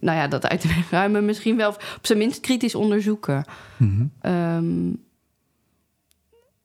[0.00, 1.24] nou ja, dat uit de weg ruimen.
[1.24, 3.44] Misschien wel op zijn minst kritisch onderzoeken.
[4.20, 4.92] Ehm,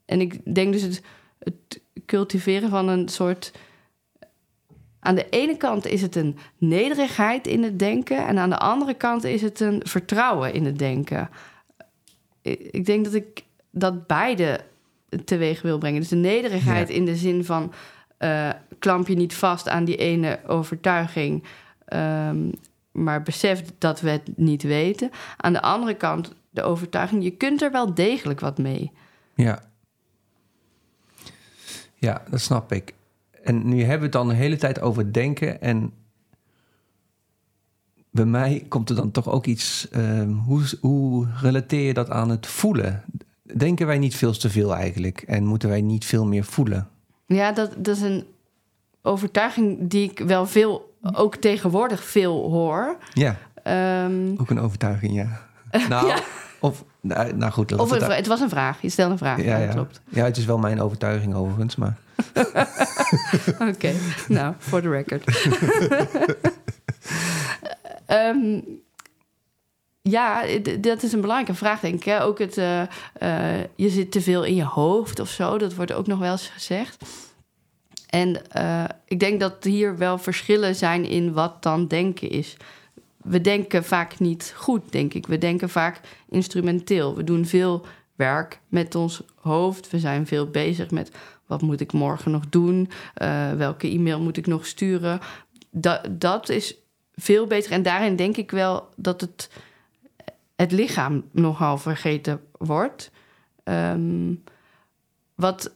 [0.05, 1.01] en ik denk dus het,
[1.39, 3.51] het cultiveren van een soort.
[5.03, 8.93] Aan de ene kant is het een nederigheid in het denken, en aan de andere
[8.93, 11.29] kant is het een vertrouwen in het denken.
[12.71, 14.59] Ik denk dat ik dat beide
[15.25, 15.99] teweeg wil brengen.
[15.99, 16.93] Dus de nederigheid Ja.
[16.95, 17.73] in de zin van
[18.17, 21.43] eh, klamp je niet vast aan die ene overtuiging,
[21.85, 22.49] ehm,
[22.91, 25.09] maar besef dat we het niet weten.
[25.37, 28.91] Aan de andere kant de overtuiging, je kunt er wel degelijk wat mee.
[29.35, 29.61] Ja.
[31.95, 32.93] Ja, dat snap ik.
[33.43, 35.61] En nu hebben we het dan de hele tijd over denken.
[35.61, 35.91] En
[38.11, 39.87] bij mij komt er dan toch ook iets.
[39.89, 43.03] ehm, hoe, hoe relateer je dat aan het voelen?
[43.57, 45.21] Denken wij niet veel te veel eigenlijk?
[45.21, 46.89] En moeten wij niet veel meer voelen?
[47.25, 48.23] Ja, dat, dat is een
[49.01, 52.97] overtuiging die ik wel veel, ook tegenwoordig veel hoor.
[53.13, 55.47] Ja, Ehm, ook een overtuiging, ja.
[55.89, 56.19] Nou, Ja.
[56.59, 56.83] of.
[57.03, 58.81] Nou, nou goed, of het het was een vraag.
[58.81, 59.43] Je stelde een vraag.
[59.43, 60.01] Ja, klopt.
[60.09, 61.97] ja, het is wel mijn overtuiging overigens, maar.
[63.69, 63.93] Oké,
[64.27, 65.23] nou, voor de record.
[68.05, 68.59] Ehm,
[70.01, 70.43] ja,
[70.79, 72.03] dat is een belangrijke vraag, denk ik.
[72.03, 72.23] Hè?
[72.23, 72.81] Ook het, eh,
[73.13, 75.57] eh, je zit te veel in je hoofd of zo.
[75.57, 77.03] Dat wordt ook nog wel eens gezegd.
[78.09, 82.57] En eh, ik denk dat hier wel verschillen zijn in wat dan denken is.
[83.23, 85.27] We denken vaak niet goed, denk ik.
[85.27, 87.15] We denken vaak instrumenteel.
[87.15, 89.89] We doen veel werk met ons hoofd.
[89.89, 91.11] We zijn veel bezig met
[91.45, 92.89] wat moet ik morgen nog doen?
[93.13, 95.19] Eh, welke e-mail moet ik nog sturen?
[95.69, 96.77] Dat, dat is
[97.15, 97.71] veel beter.
[97.71, 99.49] En daarin denk ik wel dat het,
[100.55, 103.11] het lichaam nogal vergeten wordt.
[103.63, 104.33] Ehm,
[105.35, 105.75] wat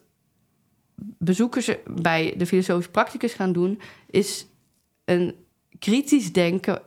[1.17, 3.79] bezoekers bij de filosofisch practicus gaan doen,
[4.10, 4.47] is
[5.05, 5.36] een
[5.79, 6.81] kritisch denken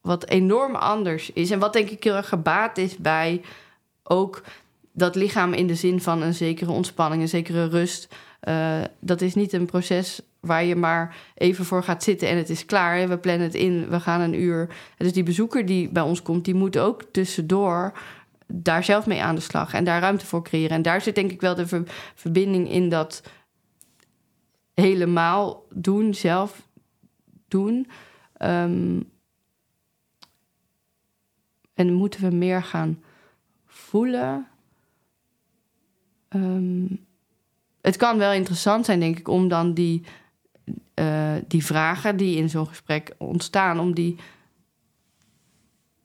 [0.00, 1.50] wat enorm anders is.
[1.50, 3.42] En wat denk ik heel erg gebaat is bij
[4.02, 4.42] ook
[4.92, 8.14] dat lichaam in de zin van een zekere ontspanning, een zekere rust.
[8.40, 12.50] Eh, dat is niet een proces waar je maar even voor gaat zitten en het
[12.50, 13.08] is klaar.
[13.08, 14.68] We plannen het in, we gaan een uur.
[14.96, 17.92] Dus die bezoeker die bij ons komt, die moet ook tussendoor
[18.46, 20.76] daar zelf mee aan de slag en daar ruimte voor creëren.
[20.76, 23.22] En daar zit denk ik wel de ver- verbinding in dat
[24.74, 26.62] helemaal doen, zelf
[27.48, 27.88] doen.
[28.36, 29.00] Ehm,
[31.78, 33.02] en moeten we meer gaan
[33.66, 34.46] voelen?
[36.28, 36.86] Ehm,
[37.80, 40.04] het kan wel interessant zijn, denk ik, om dan die,
[40.94, 44.16] eh, die vragen die in zo'n gesprek ontstaan, om die,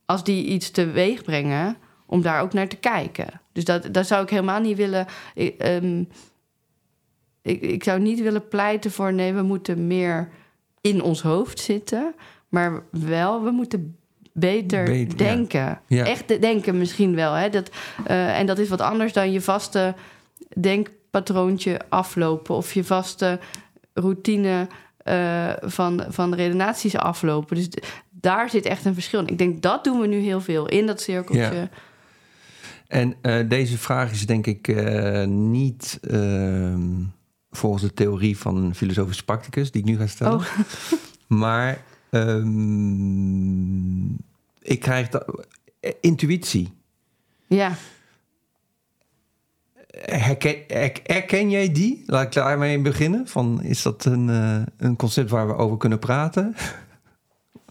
[0.05, 3.41] als die iets teweeg brengen, om daar ook naar te kijken.
[3.51, 5.05] Dus dat, dat zou ik helemaal niet willen.
[5.33, 6.03] Ik, ehm,
[7.41, 10.29] ik, ik zou niet willen pleiten voor nee, we moeten meer
[10.81, 12.15] in ons hoofd zitten,
[12.49, 13.97] maar wel, we moeten
[14.33, 15.79] beter, denken.
[15.87, 16.05] Ja.
[16.05, 17.33] Echt de- denken misschien wel.
[17.33, 17.49] Hè?
[17.49, 17.69] Dat,
[18.05, 19.95] eh, en dat is wat anders dan je vaste
[20.59, 23.39] denkpatroontje aflopen of je vaste
[23.93, 24.67] routine
[24.97, 27.55] eh, van, van redenaties aflopen.
[27.55, 27.69] Dus
[28.09, 29.21] daar zit echt een verschil.
[29.25, 31.53] Ik denk dat doen we nu heel veel in dat cirkeltje.
[31.55, 31.69] Ja.
[32.87, 34.75] En eh, deze vraag is denk ik
[35.27, 36.81] niet ehm,
[37.51, 40.33] volgens de theorie van filosofus practicus die ik nu ga stellen.
[40.33, 40.45] Oh.
[41.27, 41.81] Maar
[42.13, 44.05] ehm,
[44.61, 45.45] ik krijg dat,
[45.79, 46.73] eh, intuïtie.
[47.47, 47.75] Ja.
[49.97, 52.03] Herken, her- herken jij die?
[52.05, 53.27] Laat ik daarmee beginnen.
[53.27, 56.55] Van, is dat een, eh, een concept waar we over kunnen praten?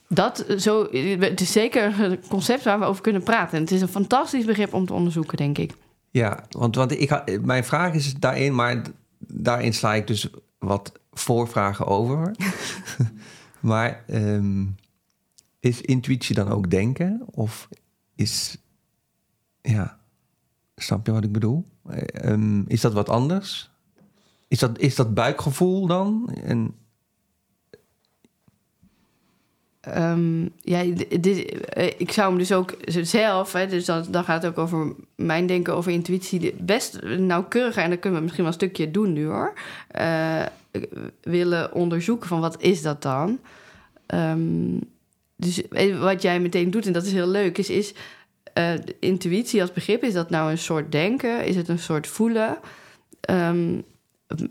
[0.09, 0.83] Dat eh, zo,
[1.21, 3.57] het is zeker een concept waar we over kunnen praten.
[3.57, 5.73] En het is een fantastisch begrip om te onderzoeken, denk ik.
[6.11, 8.83] Ja, want, want ik, ha- mijn vraag is daarin, maar
[9.19, 10.29] daarin sla ik dus
[10.59, 12.31] wat voorvragen over.
[13.63, 14.67] maar ehm,
[15.61, 17.23] is intuïtie dan ook denken?
[17.31, 17.69] Of
[18.15, 18.57] is,
[19.63, 19.99] ja,
[20.77, 21.65] snap je wat ik bedoel?
[21.89, 23.71] Eh, ehm, is dat wat anders?
[24.49, 26.35] Is dat, is dat buikgevoel dan?
[26.45, 26.75] En,
[29.83, 34.53] Ehm, ja, eh, ik zou hem dus ook zelf, hè, dus dan, dan gaat het
[34.53, 38.61] ook over mijn denken over intuïtie, best nauwkeuriger, en dat kunnen we misschien wel een
[38.61, 39.53] stukje doen nu hoor,
[39.89, 40.43] eh,
[41.21, 43.39] willen onderzoeken van wat is dat dan.
[44.07, 44.79] Ehm,
[45.37, 47.95] dus eh, wat jij meteen doet, en dat is heel leuk, is, is
[48.53, 51.45] eh, intuïtie als begrip, is dat nou een soort denken?
[51.45, 52.59] Is het een soort voelen?
[53.21, 53.79] Ehm,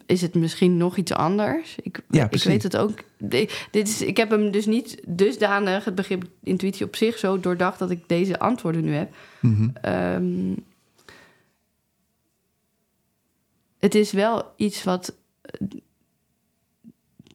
[0.05, 1.75] is het misschien nog iets anders?
[1.81, 3.03] Ik, Ja, ik weet het ook.
[3.17, 7.79] Dit is, ik heb hem dus niet dusdanig, het begrip intuïtie op zich, zo doordacht
[7.79, 9.13] dat ik deze antwoorden nu heb.
[9.39, 9.69] Mhm.
[9.81, 10.53] Ehm,
[13.79, 15.15] het is wel iets wat,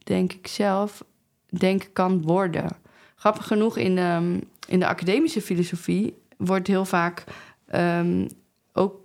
[0.07, 1.03] denk ik zelf,
[1.49, 2.67] denken kan worden.
[3.15, 7.23] Grappig genoeg, in, ehm, in de academische filosofie wordt heel vaak
[7.67, 8.27] ehm,
[8.73, 8.95] ook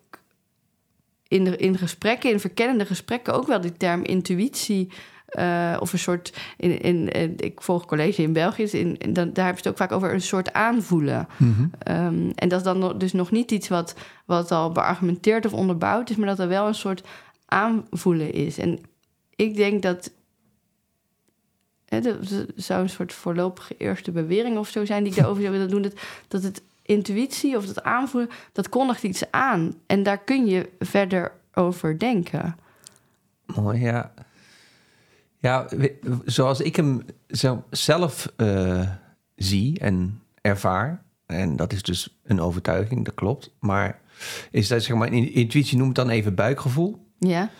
[1.29, 4.89] in, de, in gesprekken, in verkennende gesprekken, ook wel die term intuïtie.
[5.27, 6.33] eh, of een soort.
[6.57, 9.69] In, in, in- ik volg college in België, dus in, dan, daar hebben ze het
[9.69, 11.27] ook vaak over een soort aanvoelen.
[11.37, 11.67] Mhm.
[11.79, 13.95] Ehm, en dat is dan nog- dus nog niet iets wat,
[14.27, 17.03] wat al beargumenteerd of onderbouwd is, maar dat er wel een soort
[17.47, 18.59] aanvoelen is.
[18.59, 18.79] En
[19.37, 20.13] ik denk dat.
[22.01, 25.69] Dat zou een soort voorlopige eerste bewering of zo zijn die ik daarover zou willen
[25.71, 25.83] doen.
[25.83, 25.95] Dat,
[26.29, 29.75] dat het intuïtie of dat aanvoelen, dat kondigt iets aan.
[29.87, 32.57] En daar kun je verder over denken.
[33.47, 34.13] Mooi, ja.
[35.39, 35.69] Ja,
[36.25, 38.89] zoals ik hem zel- zelf eh,
[39.37, 44.01] zie en ervaar, en dat is dus een overtuiging, dat klopt, maar
[44.51, 47.07] is dat zeg maar, in- intuïtie noem het dan even buikgevoel.
[47.19, 47.51] Ja,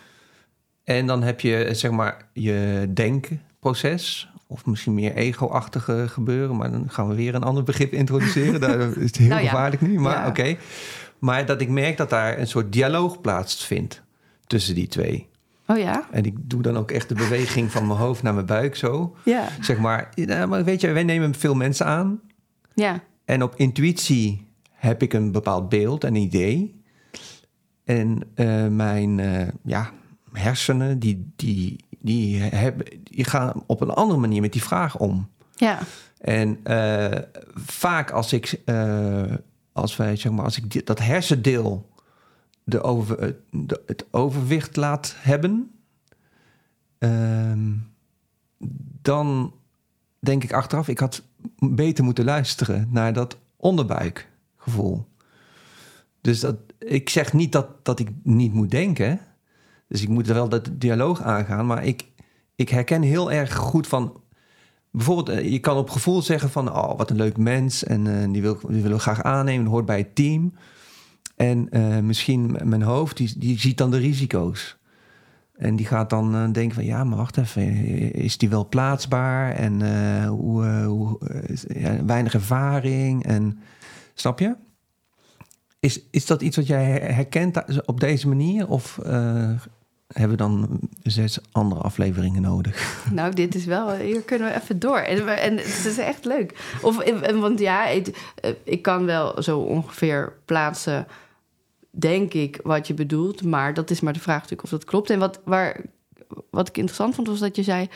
[0.83, 2.87] En dan heb je zeg maar je
[3.63, 8.61] denkproces, of misschien meer ego-achtige gebeuren, maar dan gaan we weer een ander begrip introduceren.
[8.61, 9.49] Daar is het heel Nou ja.
[9.49, 10.27] gevaarlijk nu, maar Ja.
[10.27, 10.55] oké.
[11.19, 14.01] Maar dat ik merk dat daar een soort dialoog plaatsvindt
[14.47, 15.27] tussen die twee.
[15.67, 16.07] oh ja.
[16.11, 19.15] En ik doe dan ook echt de beweging van mijn hoofd naar mijn buik zo.
[19.25, 20.09] Ja, Zeg maar,
[20.63, 22.19] weet je, wij nemen veel mensen aan.
[22.73, 26.81] ja, En op intuïtie heb ik een bepaald beeld, een idee.
[27.83, 29.91] En eh, mijn eh, ja,
[30.33, 35.29] hersenen, die, die, die, hebben, die gaan op een andere manier met die vraag om.
[35.55, 35.79] ja,
[36.17, 37.21] En eh,
[37.55, 39.23] vaak als ik, eh,
[39.71, 41.89] als wij, zeg maar, als ik die- dat hersendeel
[42.63, 45.71] de over, eh, de, het overwicht laat hebben,
[46.97, 47.71] ehm,
[49.01, 49.53] dan
[50.19, 51.23] denk ik achteraf, ik had
[51.59, 55.07] beter moeten luisteren naar dat onderbuikgevoel.
[56.21, 59.19] Dus dat, ik zeg niet dat, dat ik niet moet denken.
[59.93, 61.65] Dus ik moet er wel dat dialoog aangaan.
[61.65, 62.05] Maar ik,
[62.55, 64.21] ik herken heel erg goed van
[64.91, 66.71] Bijvoorbeeld, eh, je kan op gevoel zeggen van...
[66.71, 69.65] oh, wat een leuk mens en eh, die, wil, die willen we graag aannemen...
[69.65, 70.53] hoort bij het team.
[71.35, 74.77] En eh, misschien mijn hoofd, die, die ziet dan de risico's.
[75.55, 76.85] En die gaat dan denken van...
[76.85, 77.63] ja, maar wacht even,
[78.13, 79.51] is die wel plaatsbaar?
[79.51, 81.19] En hoe, hoe,
[81.67, 83.59] ja, weinig ervaring en...
[84.13, 84.55] Snap je?
[85.79, 88.67] Is, is dat iets wat jij her- herkent op deze manier?
[88.67, 88.99] Of
[90.13, 92.95] hebben we dan zes andere afleveringen nodig?
[93.11, 94.97] Nou, dit is wel, hier kunnen we even door.
[94.97, 96.75] En, en het is echt leuk.
[96.81, 101.07] Of, en- want ja, ik, eh, ik kan wel zo ongeveer plaatsen,
[101.89, 103.43] denk ik, wat je bedoelt.
[103.43, 105.09] Maar dat is maar de vraag natuurlijk of dat klopt.
[105.09, 105.81] En wat, waar,
[106.49, 107.89] wat ik interessant vond, was dat je zei...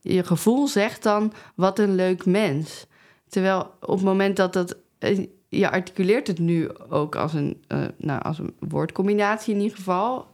[0.00, 2.86] je gevoel zegt dan, wat een leuk mens.
[3.28, 4.76] Terwijl op het moment dat dat...
[4.98, 9.76] eh, Je articuleert het nu ook als een, eh, nou, als een woordcombinatie in ieder
[9.76, 10.26] geval.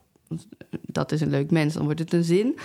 [0.81, 2.57] Dat is een leuk mens, dan wordt het een zin.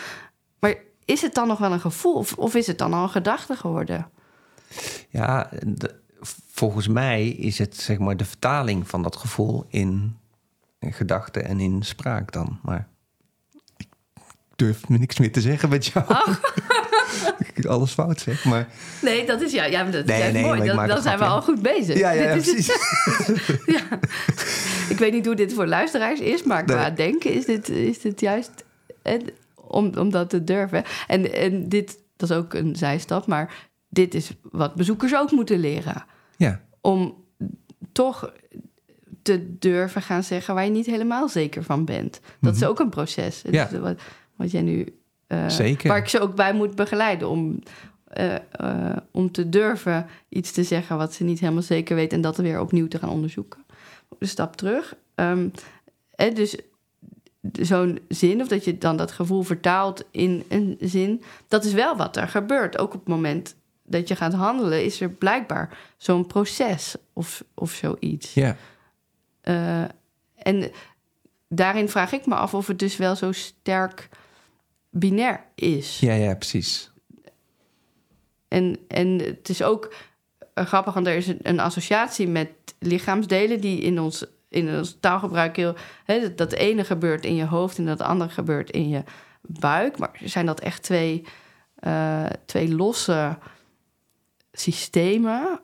[0.59, 3.09] Maar is het dan nog wel een gevoel of, of is het dan al een
[3.09, 4.11] gedachte geworden?
[5.09, 5.51] Ja,
[6.51, 10.17] volgens mij is het zeg maar de vertaling van dat gevoel in,
[10.79, 12.59] in gedachten en in spraak dan.
[12.63, 12.89] Maar
[14.65, 16.05] durf me niks meer te zeggen met jou.
[17.55, 18.69] Ik alles fout zeg, maar...
[19.03, 20.87] Nee, dat is ja, ja dat Nee, is nee, mooi.
[20.87, 21.99] Dan, zijn we al goed bezig.
[21.99, 23.67] Ja, ja, Dit is- precies.
[23.77, 23.99] ja.
[24.89, 26.93] Ik weet niet hoe dit voor luisteraars is, maar qua Nee.
[26.93, 28.51] denken is dit, is dit juist
[29.03, 29.21] eh,
[29.55, 30.85] om, om dat te durven.
[31.07, 33.55] En, en dit, dat is ook een zijstap, maar
[33.89, 36.05] dit is wat bezoekers ook moeten leren.
[36.37, 37.25] Ja, Om
[37.93, 38.33] toch
[39.23, 42.21] te durven gaan zeggen waar je niet helemaal zeker van bent.
[42.41, 42.69] Dat is Mhm.
[42.71, 43.43] ook een proces.
[43.51, 43.69] Ja.
[44.43, 44.97] Wat, jij nu.
[45.27, 45.89] eh, Zeker.
[45.89, 47.59] Waar ik ze ook bij moet begeleiden om,
[48.05, 52.23] eh, eh, om te durven iets te zeggen wat ze niet helemaal zeker weten en
[52.23, 53.65] dat weer opnieuw te gaan onderzoeken.
[54.19, 54.95] Een stap terug.
[55.15, 55.49] Ehm,
[56.15, 56.57] hè, dus
[57.53, 61.97] zo'n zin, of dat je dan dat gevoel vertaalt in een zin, dat is wel
[61.97, 62.79] wat er gebeurt.
[62.79, 67.71] Ook op het moment dat je gaat handelen, is er blijkbaar zo'n proces of, of
[67.73, 68.35] zoiets.
[68.35, 68.57] ja.
[70.37, 70.71] En
[71.49, 74.09] daarin vraag ik me af of het dus wel zo sterk
[74.93, 76.01] binair is.
[76.01, 76.91] ja, ja, precies.
[78.49, 79.95] En, en het is ook
[80.55, 85.57] eh, grappig, want er is een, associatie met lichaamsdelen die in ons, in ons taalgebruik
[85.57, 85.75] heel.
[86.05, 89.03] Hè, dat, ene gebeurt in je hoofd en dat andere gebeurt in je
[89.41, 89.99] buik.
[89.99, 91.25] Maar zijn dat echt twee,
[91.75, 93.39] eh, twee losse
[94.53, 95.61] systemen?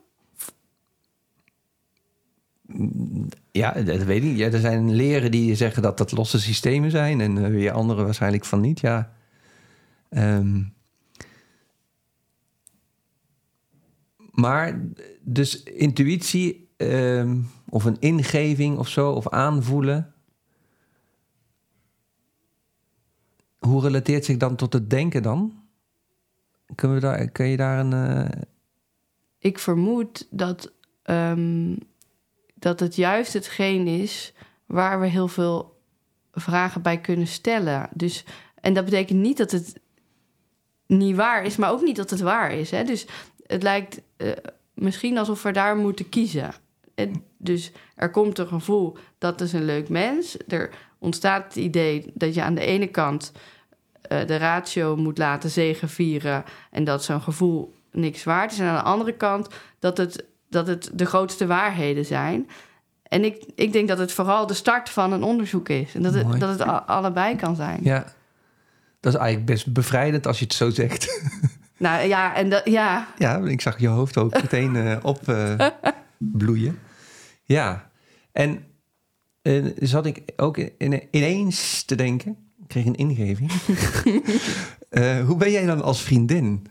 [3.50, 4.38] Ja, dat weet ik niet.
[4.38, 8.04] Ja, er zijn leren die zeggen dat dat losse systemen zijn en eh, weer andere
[8.04, 8.80] waarschijnlijk van niet.
[8.80, 9.16] Ja.
[10.08, 10.62] Ehm.
[14.30, 14.80] maar
[15.20, 20.12] dus intuïtie ehm, of een ingeving of zo, of aanvoelen.
[23.58, 25.62] Hoe relateert zich dan tot het denken dan?
[26.74, 27.92] Kunnen we daar, kun je daar een...
[27.92, 28.40] eh,
[29.38, 31.76] Ik vermoed dat, ehm,
[32.54, 34.34] dat het juist hetgeen is
[34.66, 35.80] waar we heel veel
[36.32, 37.88] vragen bij kunnen stellen.
[37.94, 38.24] Dus,
[38.60, 39.80] en dat betekent niet dat het
[40.88, 42.70] niet waar is, maar ook niet dat het waar is.
[42.70, 42.84] Hè?
[42.84, 43.06] Dus
[43.46, 44.30] het lijkt eh,
[44.74, 46.50] misschien alsof we daar moeten kiezen.
[46.94, 50.36] En dus er komt een gevoel, dat is een leuk mens.
[50.48, 53.32] Er ontstaat het idee dat je aan de ene kant
[54.02, 56.44] eh, de ratio moet laten zegenvieren...
[56.70, 58.58] en dat zo'n gevoel niks waard is.
[58.58, 62.48] En aan de andere kant dat het, dat het de grootste waarheden zijn.
[63.02, 65.94] En ik, ik denk dat het vooral de start van een onderzoek is.
[65.94, 66.26] En dat Mooi.
[66.26, 67.80] het, dat het allebei kan zijn.
[67.82, 68.04] ja,
[69.00, 71.06] dat is eigenlijk best bevrijdend als je het zo zegt.
[71.78, 75.68] Nou ja, en dat, ja, Ja, ik zag je hoofd ook meteen eh, op eh.
[77.44, 77.90] Ja,
[78.32, 78.64] en
[79.42, 83.52] eh, zat ik ook in, ineens te denken, ik kreeg een ingeving.
[85.26, 86.66] Hoe ben jij dan als vriendin?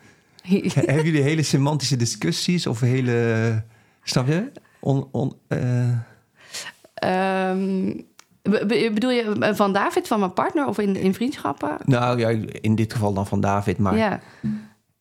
[0.73, 3.63] Hebben jullie hele semantische discussies of hele,
[4.03, 4.51] snap je?
[4.79, 5.89] On, on, eh,
[6.97, 7.93] Ehm,
[8.49, 11.77] be- be- bedoel je van David, van mijn partner of in, in vriendschappen?
[11.85, 12.29] nou ja,
[12.61, 14.19] in dit geval dan van David, maar Ja,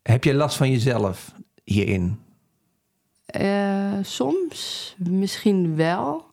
[0.02, 1.32] heb je last van jezelf
[1.64, 2.18] hierin?
[3.26, 6.24] Eh, soms misschien wel,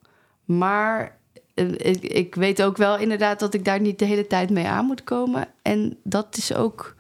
[0.46, 1.18] maar
[1.54, 4.68] eh, ik, ik weet ook wel inderdaad dat ik daar niet de hele tijd mee
[4.68, 5.48] aan moet komen.
[5.62, 6.96] En dat is ook,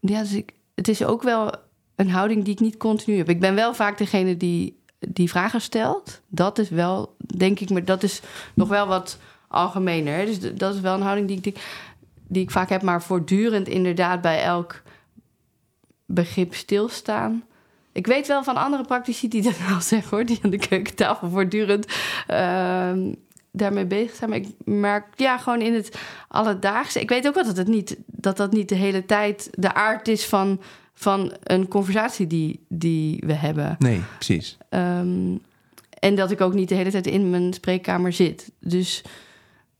[0.00, 1.52] ja, dus ik, het is ook wel
[1.96, 3.28] een houding die ik niet continu heb.
[3.28, 6.20] Ik ben wel vaak degene die die vragen stelt.
[6.28, 8.20] Dat is wel, denk ik, maar dat is
[8.54, 9.18] nog wel wat
[9.48, 10.16] algemener.
[10.16, 10.24] hè.
[10.24, 11.54] Dus dat is wel een houding die ik, die,
[12.28, 14.82] die ik vaak heb, maar voortdurend inderdaad bij elk
[16.06, 17.44] begrip stilstaan.
[17.92, 21.28] Ik weet wel van andere praktici die dat wel zeggen hoor, die aan de keukentafel
[21.28, 21.86] voortdurend
[22.26, 23.12] ehm,
[23.50, 24.30] daarmee bezig zijn.
[24.30, 27.00] Maar ik merk ja, gewoon in het alledaagse.
[27.00, 30.08] Ik weet ook wel dat het niet, dat, dat niet de hele tijd de aard
[30.08, 30.60] is van,
[30.94, 33.76] van een conversatie die, die we hebben.
[33.78, 34.56] Nee, precies.
[34.68, 35.34] Ehm,
[36.02, 38.52] en dat ik ook niet de hele tijd in mijn spreekkamer zit.
[38.58, 39.04] Dus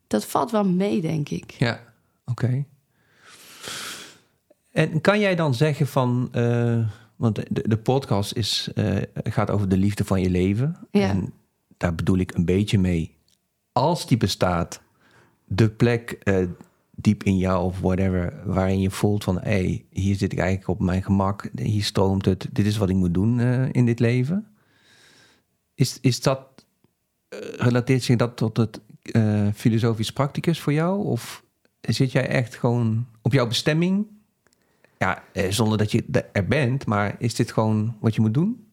[0.07, 1.51] dat valt wel mee, denk ik.
[1.51, 1.81] Ja,
[2.25, 2.64] oké.
[4.70, 6.79] En kan jij dan zeggen van, eh,
[7.16, 10.77] want de, de podcast is, eh, gaat over de liefde van je leven.
[10.91, 11.09] Ja.
[11.09, 11.33] En
[11.77, 13.16] daar bedoel ik een beetje mee.
[13.73, 14.81] Als die bestaat,
[15.45, 16.47] de plek eh,
[16.91, 20.68] diep in jou of whatever, waarin je voelt van, hé, hey, hier zit ik eigenlijk
[20.68, 24.51] op mijn gemak, hier stroomt het, dit is wat ik moet doen in dit leven.
[25.75, 26.64] Is, is dat,
[27.29, 31.05] eh, relateert zich dat tot het eh, filosofisch practicus voor jou?
[31.05, 31.45] Of
[31.81, 34.07] zit jij echt gewoon op jouw bestemming?
[34.99, 38.66] Ja, eh, zonder dat je er- bent, maar is dit gewoon wat je moet doen?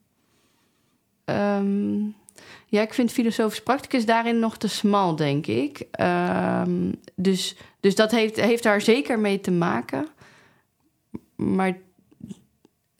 [1.24, 2.00] Ehm,
[2.66, 5.78] ja, ik vind filosofisch practicus daarin nog te smal, denk ik.
[5.90, 10.08] Ehm, dus, dus dat heeft, heeft daar zeker mee te maken.
[11.36, 11.78] Maar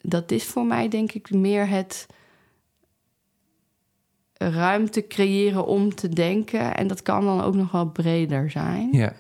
[0.00, 2.06] dat is voor mij, denk ik, meer het
[4.48, 6.76] ruimte creëren om te denken.
[6.76, 8.88] En dat kan dan ook nog wel breder zijn.
[8.92, 9.12] Ja,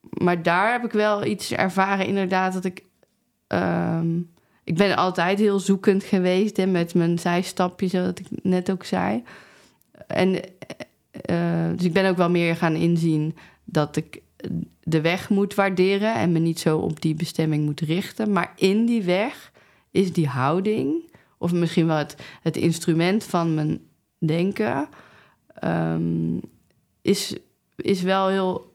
[0.00, 2.84] Maar daar heb ik wel iets ervaren, inderdaad, dat ik.
[3.46, 4.18] ehm,
[4.64, 9.22] ik ben altijd heel zoekend geweest hè, met mijn zijstapjes, wat ik net ook zei.
[10.06, 10.40] en,
[11.10, 14.22] eh, dus ik ben ook wel meer gaan inzien dat ik
[14.82, 18.32] de weg moet waarderen en me niet zo op die bestemming moet richten.
[18.32, 19.52] Maar in die weg
[19.90, 23.80] is die houding, of misschien wel het, het instrument van mijn
[24.26, 24.88] denken,
[25.54, 26.36] ehm,
[27.02, 27.36] is,
[27.76, 28.74] is wel heel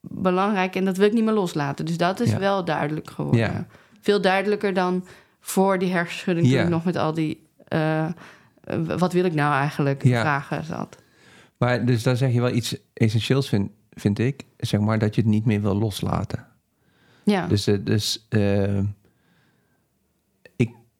[0.00, 1.84] belangrijk en dat wil ik niet meer loslaten.
[1.84, 2.38] Dus dat is Ja.
[2.38, 3.40] wel duidelijk geworden.
[3.40, 3.66] Ja.
[4.00, 5.04] Veel duidelijker dan
[5.40, 6.62] voor die hersenschudding toen Ja.
[6.62, 7.46] ik nog met al die...
[7.68, 8.12] eh, eh,
[8.98, 10.04] wat wil ik nou eigenlijk?
[10.04, 10.20] Ja.
[10.20, 10.96] Vragen zat.
[11.56, 14.44] Maar dus daar zeg je wel iets essentieels, vind, vind ik.
[14.56, 16.46] Zeg maar dat je het niet meer wil loslaten.
[17.24, 17.46] Ja.
[17.46, 18.78] Dus, eh, dus eh,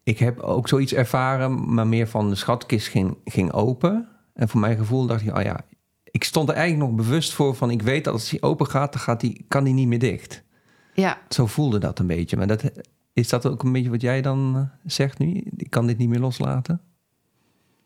[0.03, 4.09] ik, heb ook zoiets ervaren, maar meer van de schatkist ging, ging open.
[4.35, 5.61] En voor mijn gevoel dacht ik, oh ja,
[6.05, 7.71] ik stond er eigenlijk nog bewust voor van...
[7.71, 10.43] ik weet dat als die open gaat, dan gaat die, kan die niet meer dicht.
[10.95, 11.19] ja.
[11.29, 12.37] Zo voelde dat een beetje.
[12.37, 12.63] Maar dat,
[13.13, 15.45] is dat ook een beetje wat jij dan eh, zegt nu?
[15.57, 16.81] Ik kan dit niet meer loslaten?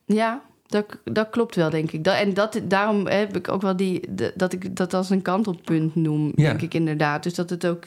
[0.05, 2.05] Ja, dat, dat klopt wel, denk ik.
[2.05, 5.95] Dat, en dat, daarom heb ik ook wel die, dat ik dat als een kantelpunt
[5.95, 6.49] noem, Ja.
[6.49, 7.23] denk ik inderdaad.
[7.23, 7.85] Dus dat het ook.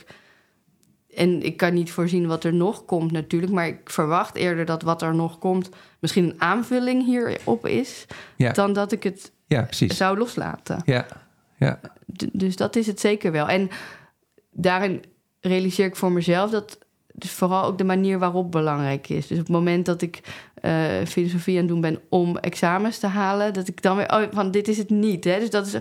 [1.19, 3.51] En ik kan niet voorzien wat er nog komt, natuurlijk.
[3.51, 8.05] Maar ik verwacht eerder dat wat er nog komt misschien een aanvulling hierop is.
[8.35, 8.51] Ja.
[8.51, 9.97] Dan dat ik het Ja, precies.
[9.97, 10.81] zou loslaten.
[10.85, 11.05] Ja,
[11.57, 11.79] ja,
[12.15, 13.47] D- dus dat is het zeker wel.
[13.47, 13.69] En
[14.51, 15.03] daarin
[15.39, 16.77] realiseer ik voor mezelf dat
[17.13, 19.27] dus vooral ook de manier waarop belangrijk is.
[19.27, 20.21] Dus op het moment dat ik
[20.53, 20.73] eh,
[21.07, 24.51] filosofie aan het doen ben om examens te halen, dat ik dan weer, oh, van
[24.51, 25.23] dit is het niet.
[25.23, 25.39] Hè?
[25.39, 25.75] Dus dat is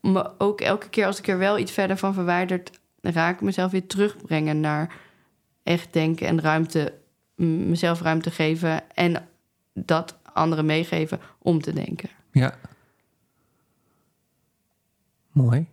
[0.00, 2.70] me ook elke keer als ik er wel iets verder van verwijderd
[3.00, 4.94] raak, mezelf weer terugbrengen naar
[5.62, 6.94] echt denken en ruimte,
[7.36, 9.28] mezelf ruimte geven en
[9.74, 12.08] dat anderen meegeven om te denken.
[12.32, 12.54] ja.
[15.32, 15.66] Mooi.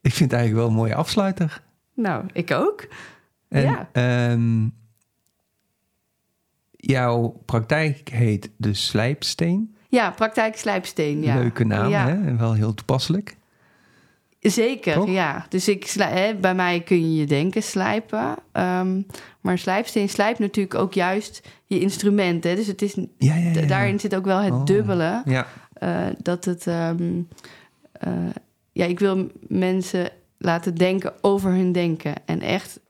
[0.00, 1.62] ik vind het eigenlijk wel een mooie afsluiter.
[1.94, 2.86] Nou, ik ook.
[3.48, 3.88] En Ja.
[3.92, 4.68] ehm,
[6.70, 9.76] jouw praktijk heet de Slijpsteen.
[9.88, 11.22] Ja, praktijk slijpsteen.
[11.22, 11.34] Ja.
[11.34, 12.06] Leuke naam, ja.
[12.06, 12.12] hè?
[12.26, 13.36] En wel heel toepasselijk.
[14.52, 15.08] Zeker, Toch?
[15.08, 15.46] ja.
[15.48, 18.34] Dus ik hè, bij mij kun je je denken slijpen.
[18.52, 19.00] Ehm,
[19.40, 22.44] maar slijpsteen slijpt natuurlijk ook juist je instrument.
[22.44, 22.54] Hè?
[22.54, 23.52] Dus het is, Ja, ja, ja.
[23.52, 23.66] d- ja.
[23.66, 24.64] daarin zit ook wel het Oh.
[24.64, 25.22] dubbele.
[25.24, 26.66] Ja, eh, dat het...
[26.66, 27.20] ehm,
[27.92, 28.12] eh,
[28.72, 32.14] ja, ik wil mensen laten denken over hun denken.
[32.24, 32.80] En echt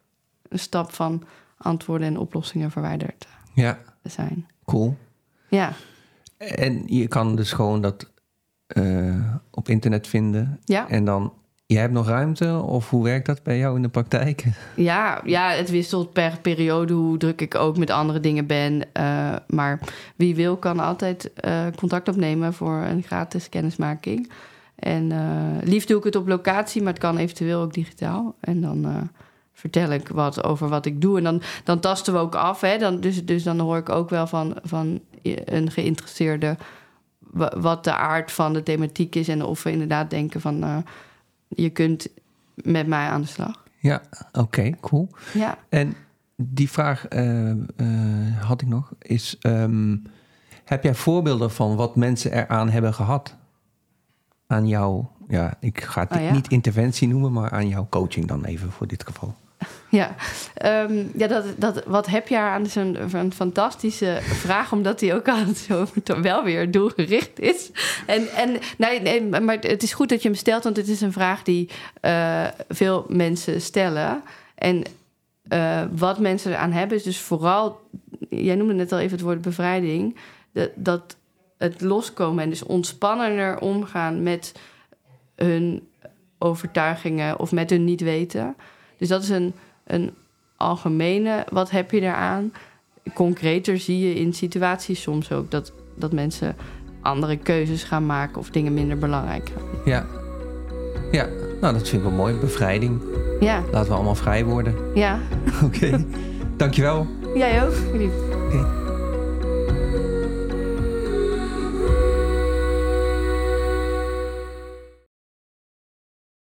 [0.49, 1.23] een stap van
[1.57, 4.47] antwoorden en oplossingen verwijderd ja, zijn.
[4.65, 4.97] cool.
[5.49, 5.73] Ja,
[6.39, 8.11] En je kan dus gewoon dat
[8.67, 10.61] eh, op internet vinden.
[10.65, 10.89] ja.
[10.89, 11.33] En dan,
[11.67, 12.63] jij hebt nog ruimte?
[12.63, 14.45] Of hoe werkt dat bij jou in de praktijk?
[14.77, 18.83] Ja, ja, het wisselt per periode hoe druk ik ook met andere dingen ben.
[18.93, 19.81] Eh, maar
[20.17, 24.31] wie wil kan altijd eh, contact opnemen voor een gratis kennismaking.
[24.77, 28.35] En eh, liefst doe ik het op locatie, maar het kan eventueel ook digitaal.
[28.41, 29.11] En dan
[29.53, 31.17] vertel ik wat over wat ik doe.
[31.19, 32.61] En dan, dan tasten we ook af.
[32.61, 32.79] Hè?
[32.79, 35.01] Dan, dus, dus dan hoor ik ook wel van, van
[35.45, 36.57] een geïnteresseerde
[37.19, 39.29] wa- wat de aard van de thematiek is.
[39.29, 40.85] En of we inderdaad denken van
[41.49, 42.07] je kunt
[42.55, 43.65] met mij aan de slag.
[43.79, 45.09] Ja, oké, cool.
[45.35, 45.59] Ja.
[45.69, 45.95] En
[46.37, 47.59] die vraag eh, eh,
[48.41, 48.93] had ik nog.
[48.99, 49.97] Is, ehm,
[50.65, 53.37] heb jij voorbeelden van wat mensen eraan hebben gehad?
[54.47, 56.33] Aan jouw, ja, ik ga het Oh, ja?
[56.33, 59.35] niet interventie noemen, maar aan jouw coaching dan even voor dit geval.
[59.91, 60.17] Ja,
[60.57, 62.65] Ehm, ja dat, dat, wat heb je aan?
[62.65, 65.87] Is een, fantastische vraag, omdat die ook altijd zo
[66.23, 67.71] wel weer doelgericht is.
[68.07, 71.01] En, en nee, nee, maar het is goed dat je hem stelt, want het is
[71.01, 71.69] een vraag die
[72.01, 74.23] eh, veel mensen stellen.
[74.55, 74.83] En
[75.49, 77.81] eh, wat mensen eraan hebben, is dus vooral,
[78.29, 80.17] jij noemde net al even het woord bevrijding,
[80.53, 81.17] dat, dat
[81.59, 84.53] het loskomen en dus ontspannender omgaan met
[85.35, 85.89] hun
[86.39, 88.57] overtuigingen of met hun niet weten.
[88.99, 89.53] Dus dat is een,
[89.87, 90.11] een
[90.57, 92.53] algemene, wat heb je daaraan?
[93.15, 96.57] Concreter zie je in situaties soms ook dat, dat mensen
[97.01, 99.65] andere keuzes gaan maken of dingen minder belangrijk gaan.
[99.85, 100.07] Ja.
[101.13, 101.29] Ja,
[101.61, 102.35] nou dat vind ik wel mooi.
[102.35, 103.01] Bevrijding.
[103.41, 104.75] Ja, Laten we allemaal vrij worden.
[104.95, 105.19] ja.
[105.65, 106.05] Oké,
[106.57, 107.07] dankjewel.
[107.35, 108.13] Jij ook, Filip.
[108.47, 108.86] Oké.